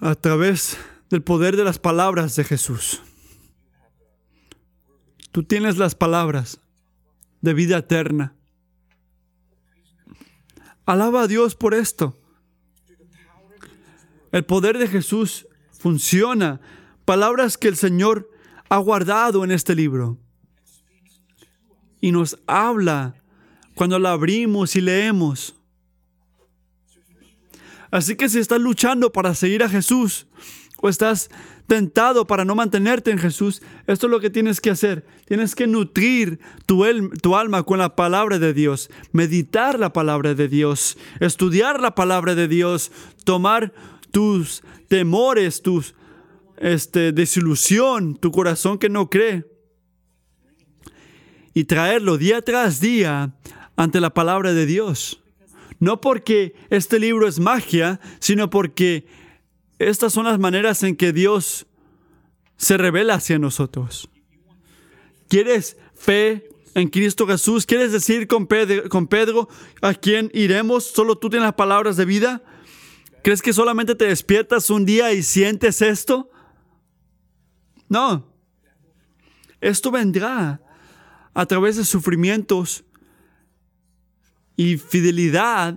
A 0.01 0.15
través 0.15 0.79
del 1.11 1.23
poder 1.23 1.57
de 1.57 1.65
las 1.65 1.79
palabras 1.79 2.37
de 2.37 2.45
Jesús. 2.45 3.03
Tú 5.35 5.43
tienes 5.43 5.79
las 5.79 5.97
palabras 5.97 6.61
de 7.41 7.55
vida 7.55 7.79
eterna. 7.79 8.37
Alaba 10.87 11.23
a 11.23 11.27
Dios 11.27 11.57
por 11.57 11.75
esto. 11.75 12.17
El 14.31 14.45
poder 14.45 14.79
de 14.79 14.87
Jesús 14.87 15.49
funciona 15.73 16.61
palabras 17.05 17.59
que 17.59 17.67
el 17.67 17.75
Señor 17.75 18.31
ha 18.69 18.77
guardado 18.77 19.43
en 19.43 19.51
este 19.51 19.75
libro. 19.75 20.19
Y 22.01 22.13
nos 22.13 22.39
habla 22.47 23.17
cuando 23.75 23.99
la 23.99 24.13
abrimos 24.13 24.77
y 24.77 24.83
leemos. 24.83 25.57
Así 27.91 28.15
que 28.15 28.29
si 28.29 28.39
estás 28.39 28.61
luchando 28.61 29.11
para 29.11 29.35
seguir 29.35 29.65
a 29.65 29.69
Jesús 29.69 30.29
o 30.81 30.89
estás 30.89 31.29
tentado 31.67 32.27
para 32.27 32.45
no 32.45 32.55
mantenerte 32.55 33.11
en 33.11 33.19
Jesús, 33.19 33.63
esto 33.87 34.07
es 34.07 34.11
lo 34.11 34.21
que 34.21 34.31
tienes 34.31 34.61
que 34.61 34.71
hacer. 34.71 35.07
Tienes 35.27 35.55
que 35.55 35.67
nutrir 35.67 36.39
tu, 36.67 36.85
tu, 37.23 37.37
alma 37.37 37.63
con 37.63 37.79
la 37.79 37.97
palabra 37.97 38.39
de 38.39 38.53
Dios, 38.53 38.91
meditar 39.13 39.79
la 39.79 39.93
palabra 39.93 40.35
de 40.35 40.49
Dios, 40.49 40.99
estudiar 41.21 41.81
la 41.81 41.95
palabra 41.95 42.35
de 42.35 42.49
Dios, 42.49 42.93
tomar 43.25 43.73
tus 44.11 44.63
temores, 44.89 45.63
tus, 45.63 45.95
este, 46.59 47.13
desilusión, 47.13 48.17
tu 48.17 48.31
corazón 48.31 48.79
que 48.79 48.89
no 48.89 49.11
cree, 49.11 49.45
y 51.53 51.65
traerlo 51.65 52.19
día 52.19 52.43
tras 52.43 52.81
día 52.81 53.35
ante 53.77 54.01
la 54.01 54.13
palabra 54.13 54.53
de 54.53 54.67
Dios. 54.67 55.23
No 55.79 56.01
porque 56.01 56.55
este 56.71 56.99
libro 56.99 57.29
es 57.29 57.39
magia, 57.39 58.01
sino 58.19 58.51
porque 58.51 59.07
estas 59.89 60.13
son 60.13 60.25
las 60.25 60.39
maneras 60.39 60.83
en 60.83 60.97
que 60.97 61.13
Dios 61.13 61.67
se 62.57 62.77
revela 62.77 63.15
hacia 63.15 63.39
nosotros. 63.39 64.09
¿Quieres 65.29 65.77
fe 65.95 66.49
en 66.75 66.89
Cristo 66.89 67.27
Jesús? 67.27 67.67
¿Quieres 67.67 67.93
decir 67.93 68.27
con 68.27 68.47
Pedro, 68.47 69.49
a 69.83 69.95
quién 69.95 70.31
iremos? 70.33 70.85
¿Solo 70.85 71.17
tú 71.17 71.31
tienes 71.31 71.47
las 71.47 71.55
palabras 71.55 71.97
de 71.97 72.05
vida? 72.05 72.43
¿Crees 73.23 73.43
que 73.43 73.53
solamente 73.53 73.95
te 73.95 74.07
despiertas 74.07 74.71
un 74.71 74.85
día 74.85 75.13
y 75.13 75.23
sientes 75.23 75.83
esto? 75.83 76.31
No. 77.89 78.33
Esto 79.61 79.91
vendrá 79.91 80.61
a 81.33 81.47
través 81.47 81.77
de 81.77 81.85
sufrimientos 81.85 82.85
y 84.57 84.77
fidelidad 84.77 85.77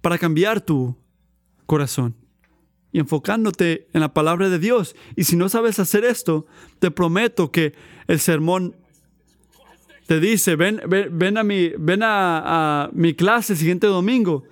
para 0.00 0.18
cambiar 0.18 0.60
tu 0.60 0.96
corazón 1.66 2.23
y 2.94 3.00
enfocándote 3.00 3.88
en 3.92 4.02
la 4.02 4.14
palabra 4.14 4.48
de 4.48 4.60
Dios. 4.60 4.94
Y 5.16 5.24
si 5.24 5.34
no 5.34 5.48
sabes 5.48 5.80
hacer 5.80 6.04
esto, 6.04 6.46
te 6.78 6.92
prometo 6.92 7.50
que 7.50 7.74
el 8.06 8.20
sermón 8.20 8.76
te 10.06 10.20
dice, 10.20 10.54
ven, 10.54 10.80
ven, 10.86 11.36
a, 11.36 11.42
mi, 11.42 11.70
ven 11.76 12.02
a, 12.04 12.88
mi 12.92 13.12
clase 13.12 13.54
el 13.54 13.58
siguiente 13.58 13.88
domingo. 13.88 14.44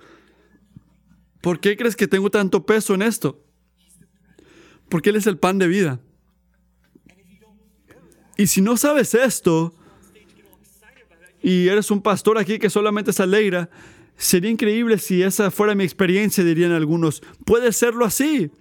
¿Por 1.39 1.61
qué 1.61 1.77
crees 1.77 1.95
que 1.95 2.05
tengo 2.05 2.29
tanto 2.29 2.65
peso 2.65 2.93
en 2.93 3.03
esto? 3.03 3.41
Porque 4.89 5.11
Él 5.11 5.15
es 5.15 5.27
el 5.27 5.37
pan 5.37 5.57
de 5.57 5.69
vida. 5.69 6.01
Y 8.35 8.47
si 8.47 8.59
no 8.59 8.75
sabes 8.75 9.13
esto, 9.13 9.73
y 11.41 11.69
eres 11.69 11.89
un 11.91 12.01
pastor 12.01 12.37
aquí 12.37 12.59
que 12.59 12.69
solamente 12.69 13.13
se 13.13 13.23
alegra, 13.23 13.69
Sería 14.17 14.51
increíble 14.51 14.97
si 14.97 15.21
esa 15.23 15.51
fuera 15.51 15.75
mi 15.75 15.83
experiencia, 15.83 16.43
dirían 16.43 16.71
algunos. 16.71 17.21
Puede 17.45 17.71
serlo 17.71 18.05
así. 18.05 18.51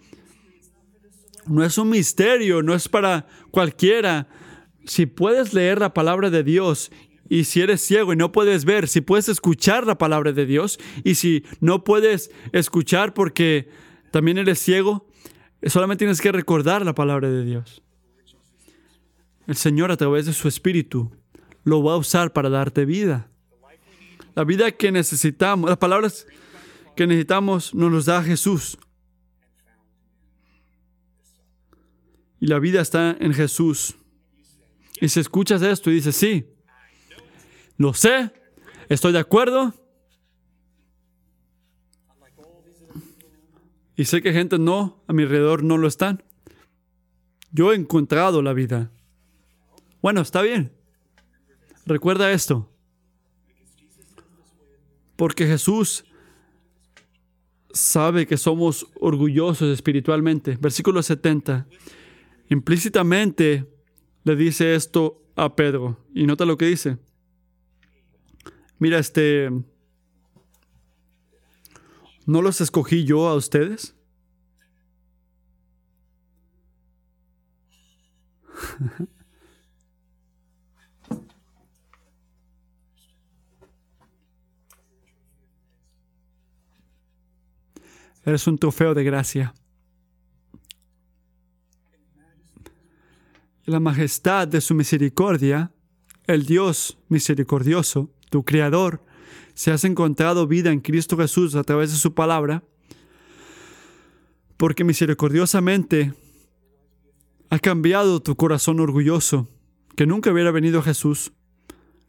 No 1.47 1.65
es 1.65 1.79
un 1.79 1.91
misterio, 1.91 2.63
no 2.63 2.75
es 2.75 2.89
para 2.89 3.27
cualquiera. 3.51 4.29
Si 4.85 5.07
puedes 5.07 5.55
leer 5.55 5.81
la 5.81 5.95
palabra 5.95 6.31
de 6.31 6.43
Dios 6.43 6.91
y 7.29 7.45
si 7.45 7.61
eres 7.61 7.81
ciego 7.81 8.13
y 8.13 8.17
no 8.17 8.33
puedes 8.33 8.65
ver, 8.65 8.89
si 8.89 9.01
puedes 9.01 9.29
escuchar 9.29 9.87
la 9.87 9.99
palabra 9.99 10.33
de 10.33 10.47
Dios 10.47 10.79
y 11.05 11.15
si 11.15 11.45
no 11.61 11.85
puedes 11.85 12.31
escuchar 12.53 13.15
porque 13.15 13.69
también 14.11 14.39
eres 14.39 14.59
ciego, 14.59 15.07
solamente 15.65 16.01
tienes 16.01 16.21
que 16.21 16.33
recordar 16.33 16.85
la 16.85 16.95
palabra 16.95 17.31
de 17.31 17.45
Dios. 17.45 17.83
El 19.47 19.57
Señor 19.57 19.91
a 19.91 19.97
través 19.97 20.27
de 20.27 20.33
su 20.33 20.47
Espíritu 20.49 21.11
lo 21.65 21.83
va 21.83 21.95
a 21.95 21.99
usar 21.99 22.33
para 22.33 22.49
darte 22.49 22.85
vida. 22.85 23.32
La 24.35 24.45
vida 24.45 24.71
que 24.73 24.91
necesitamos, 24.91 25.69
las 25.69 25.79
palabras 25.79 26.27
que 26.97 27.07
necesitamos 27.07 27.75
nos 27.75 27.93
los 27.93 28.07
da 28.07 28.23
Jesús. 28.23 28.79
Y 32.41 32.47
la 32.47 32.59
vida 32.59 32.81
está 32.81 33.17
en 33.21 33.35
Jesús. 33.35 33.95
Y 35.01 35.09
si 35.09 35.21
escuchas 35.21 35.63
esto 35.63 35.91
y 35.91 35.95
dices, 35.95 36.17
sí, 36.17 36.47
lo 37.77 37.95
sé, 37.95 38.33
estoy 38.89 39.13
de 39.13 39.19
acuerdo. 39.19 39.75
Y 43.97 44.07
sé 44.07 44.23
que 44.23 44.33
gente 44.33 44.59
no, 44.59 45.05
a 45.07 45.13
mi 45.13 45.25
alrededor 45.25 45.63
no 45.63 45.77
lo 45.77 45.87
están. 45.87 46.23
Yo 47.53 47.73
he 47.73 47.77
encontrado 47.77 48.43
la 48.43 48.55
vida. 48.55 48.91
Bueno, 50.01 50.23
está 50.23 50.43
bien. 50.43 50.73
Recuerda 51.85 52.33
esto. 52.33 52.72
Porque 55.23 55.47
Jesús 55.47 56.05
sabe 57.73 58.27
que 58.27 58.37
somos 58.37 58.89
orgullosos 58.99 59.73
espiritualmente. 59.73 60.59
Versículo 60.61 61.01
70. 61.01 61.69
Implícitamente 62.49 63.73
le 64.25 64.35
dice 64.35 64.75
esto 64.75 65.23
a 65.37 65.55
Pedro. 65.55 66.05
Y 66.13 66.27
nota 66.27 66.45
lo 66.45 66.59
que 66.59 66.67
dice. 66.67 66.99
Mira, 68.81 68.99
este... 68.99 69.49
¿No 72.27 72.43
los 72.43 72.61
escogí 72.61 73.05
yo 73.05 73.29
a 73.29 73.37
ustedes? 73.37 73.95
Eres 88.25 88.47
un 88.47 88.59
trofeo 88.59 88.95
de 88.95 89.05
gracia. 89.05 89.55
La 93.65 93.81
majestad 93.81 94.49
de 94.49 94.61
su 94.61 94.75
misericordia, 94.75 95.73
el 96.27 96.47
Dios 96.47 96.99
misericordioso, 97.09 98.11
tu 98.31 98.45
Creador, 98.45 99.05
se 99.55 99.71
has 99.71 99.85
encontrado 99.85 100.47
vida 100.47 100.71
en 100.71 100.81
Cristo 100.81 101.17
Jesús 101.17 101.55
a 101.55 101.65
través 101.65 101.91
de 101.91 101.99
su 101.99 102.15
palabra, 102.15 102.65
porque 104.57 104.85
misericordiosamente 104.85 106.15
ha 107.51 107.59
cambiado 107.59 108.23
tu 108.23 108.35
corazón 108.37 108.81
orgulloso, 108.81 109.49
que 109.97 110.07
nunca 110.07 110.33
hubiera 110.33 110.51
venido 110.51 110.81
a 110.81 110.83
Jesús, 110.83 111.33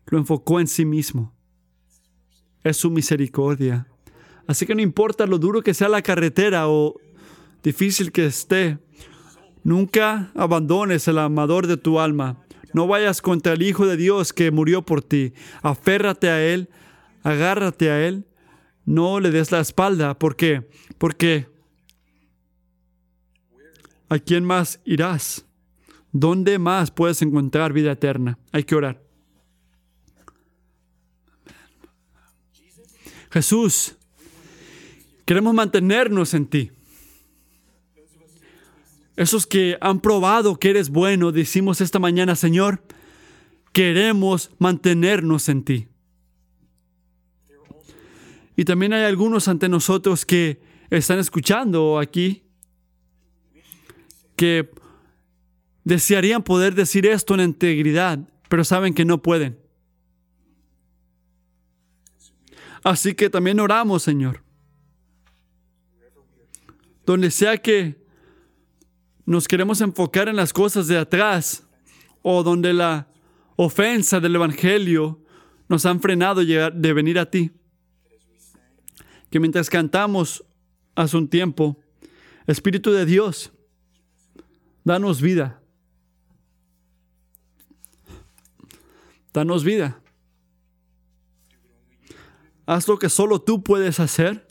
lo 0.06 0.18
enfocó 0.18 0.60
en 0.60 0.68
sí 0.68 0.86
mismo. 0.86 1.34
Es 2.64 2.78
su 2.78 2.90
misericordia. 2.92 3.93
Así 4.48 4.66
que 4.66 4.76
no 4.76 4.82
importa 4.82 5.26
lo 5.26 5.38
duro 5.38 5.62
que 5.62 5.74
sea 5.74 5.90
la 5.90 6.02
carretera 6.02 6.68
o 6.68 7.00
difícil 7.64 8.12
que 8.12 8.26
esté, 8.26 8.78
nunca 9.64 10.32
abandones 10.36 11.08
el 11.08 11.18
amador 11.18 11.68
de 11.68 11.78
tu 11.78 12.00
alma. 12.00 12.44
No 12.74 12.88
vayas 12.88 13.22
contra 13.22 13.54
el 13.54 13.62
Hijo 13.62 13.86
de 13.86 13.98
Dios 13.98 14.34
que 14.34 14.52
murió 14.52 14.82
por 14.82 15.02
ti. 15.02 15.34
Aférrate 15.62 16.30
a 16.30 16.44
Él, 16.44 16.70
agárrate 17.24 17.90
a 17.90 18.06
Él. 18.06 18.26
No 18.86 19.20
le 19.20 19.32
des 19.32 19.52
la 19.52 19.62
espalda. 19.62 20.18
¿Por 20.18 20.36
qué? 20.36 20.68
Porque 20.98 21.48
¿a 24.10 24.20
quién 24.20 24.44
más 24.44 24.82
irás? 24.86 25.46
¿Dónde 26.12 26.60
más 26.60 26.92
puedes 26.92 27.22
encontrar 27.22 27.74
vida 27.74 27.92
eterna? 27.92 28.38
Hay 28.52 28.64
que 28.64 28.76
orar. 28.76 29.02
Jesús, 33.32 33.98
Queremos 35.34 35.56
mantenernos 35.56 36.36
en 36.36 36.46
ti. 36.46 36.72
Esos 39.16 39.48
que 39.48 39.80
han 39.82 40.00
probado 40.00 40.60
que 40.60 40.70
eres 40.70 40.92
bueno, 40.92 41.32
decimos 41.32 41.82
esta 41.82 41.98
mañana, 41.98 42.36
Señor, 42.36 42.84
queremos 43.72 44.52
mantenernos 44.60 45.50
en 45.50 45.64
ti. 45.64 45.88
Y 48.56 48.64
también 48.64 48.94
hay 48.94 49.06
algunos 49.06 49.48
ante 49.48 49.68
nosotros 49.70 50.24
que 50.24 50.62
están 50.92 51.18
escuchando 51.18 51.98
aquí, 51.98 52.44
que 54.36 54.70
desearían 55.84 56.44
poder 56.44 56.76
decir 56.76 57.08
esto 57.08 57.34
en 57.34 57.42
integridad, 57.42 58.20
pero 58.50 58.64
saben 58.64 58.94
que 58.94 59.04
no 59.04 59.24
pueden. 59.24 59.58
Así 62.84 63.16
que 63.16 63.32
también 63.32 63.60
oramos, 63.60 64.04
Señor 64.04 64.44
donde 67.06 67.32
sea 67.32 67.58
que 67.58 68.02
nos 69.26 69.48
queremos 69.48 69.82
enfocar 69.82 70.28
en 70.28 70.36
las 70.36 70.54
cosas 70.54 70.88
de 70.88 70.98
atrás 70.98 71.68
o 72.22 72.44
donde 72.44 72.74
la 72.74 73.08
ofensa 73.56 74.20
del 74.20 74.36
Evangelio 74.36 75.22
nos 75.70 75.86
han 75.86 76.00
frenado 76.00 76.42
de 76.44 76.94
venir 76.94 77.20
a 77.20 77.30
ti. 77.30 77.52
Que 79.30 79.40
mientras 79.40 79.70
cantamos 79.70 80.44
hace 80.96 81.18
un 81.18 81.28
tiempo, 81.28 81.80
Espíritu 82.46 82.92
de 82.92 83.06
Dios, 83.06 83.54
danos 84.84 85.22
vida. 85.22 85.62
Danos 89.32 89.64
vida. 89.64 90.00
Haz 92.66 92.88
lo 92.88 93.00
que 93.00 93.10
solo 93.10 93.42
tú 93.42 93.64
puedes 93.64 94.00
hacer. 94.00 94.48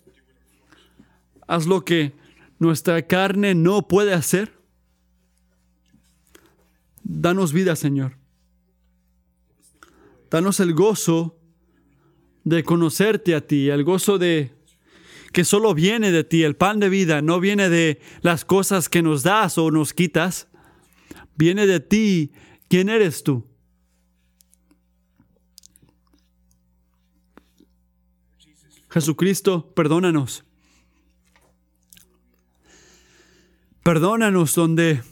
Haz 1.47 1.67
lo 1.67 1.85
que 1.85 2.15
nuestra 2.63 3.03
carne 3.03 3.57
no 3.57 3.89
puede 3.89 4.15
hacer. 4.15 4.53
Danos 7.03 7.53
vida, 7.53 7.75
Señor. 7.75 8.17
Danos 10.31 10.61
el 10.61 10.73
gozo 10.73 11.37
de 12.45 12.63
conocerte 12.63 13.35
a 13.35 13.47
ti, 13.47 13.69
el 13.69 13.83
gozo 13.83 14.17
de 14.17 14.55
que 15.33 15.45
solo 15.45 15.75
viene 15.75 16.13
de 16.13 16.23
ti, 16.23 16.45
el 16.45 16.55
pan 16.55 16.79
de 16.79 16.89
vida, 16.89 17.21
no 17.21 17.41
viene 17.41 17.69
de 17.69 18.01
las 18.21 18.45
cosas 18.45 18.89
que 18.89 19.03
nos 19.03 19.25
das 19.25 19.59
o 19.59 19.73
nos 19.73 19.93
quitas, 19.93 20.47
viene 21.37 21.67
de 21.67 21.81
ti. 21.81 22.33
¿Quién 22.69 22.89
eres 22.89 23.25
tú? 23.25 23.45
Jesucristo, 28.89 29.73
perdónanos. 29.75 30.45
Perdónanos 33.83 34.55
donde 34.55 35.03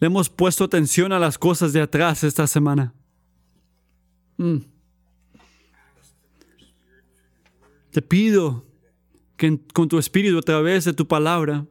le 0.00 0.06
hemos 0.06 0.30
puesto 0.30 0.64
atención 0.64 1.12
a 1.12 1.18
las 1.18 1.36
cosas 1.38 1.72
de 1.72 1.82
atrás 1.82 2.24
esta 2.24 2.46
semana. 2.46 2.94
Mm. 4.38 4.58
Te 7.90 8.02
pido 8.02 8.64
que 9.36 9.58
con 9.72 9.88
tu 9.88 9.98
espíritu 9.98 10.38
a 10.38 10.42
través 10.42 10.84
de 10.84 10.92
tu 10.92 11.06
palabra 11.06 11.66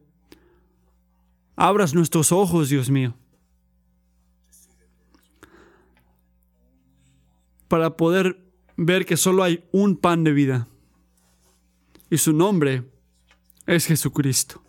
abras 1.56 1.94
nuestros 1.94 2.32
ojos, 2.32 2.70
Dios 2.70 2.90
mío, 2.90 3.16
para 7.68 7.98
poder 7.98 8.40
ver 8.78 9.06
que 9.06 9.18
solo 9.18 9.44
hay 9.44 9.64
un 9.72 9.98
pan 9.98 10.24
de 10.24 10.34
vida. 10.34 10.68
Y 12.10 12.18
su 12.18 12.34
nombre 12.34 12.84
es 13.66 13.86
Jesucristo. 13.88 14.65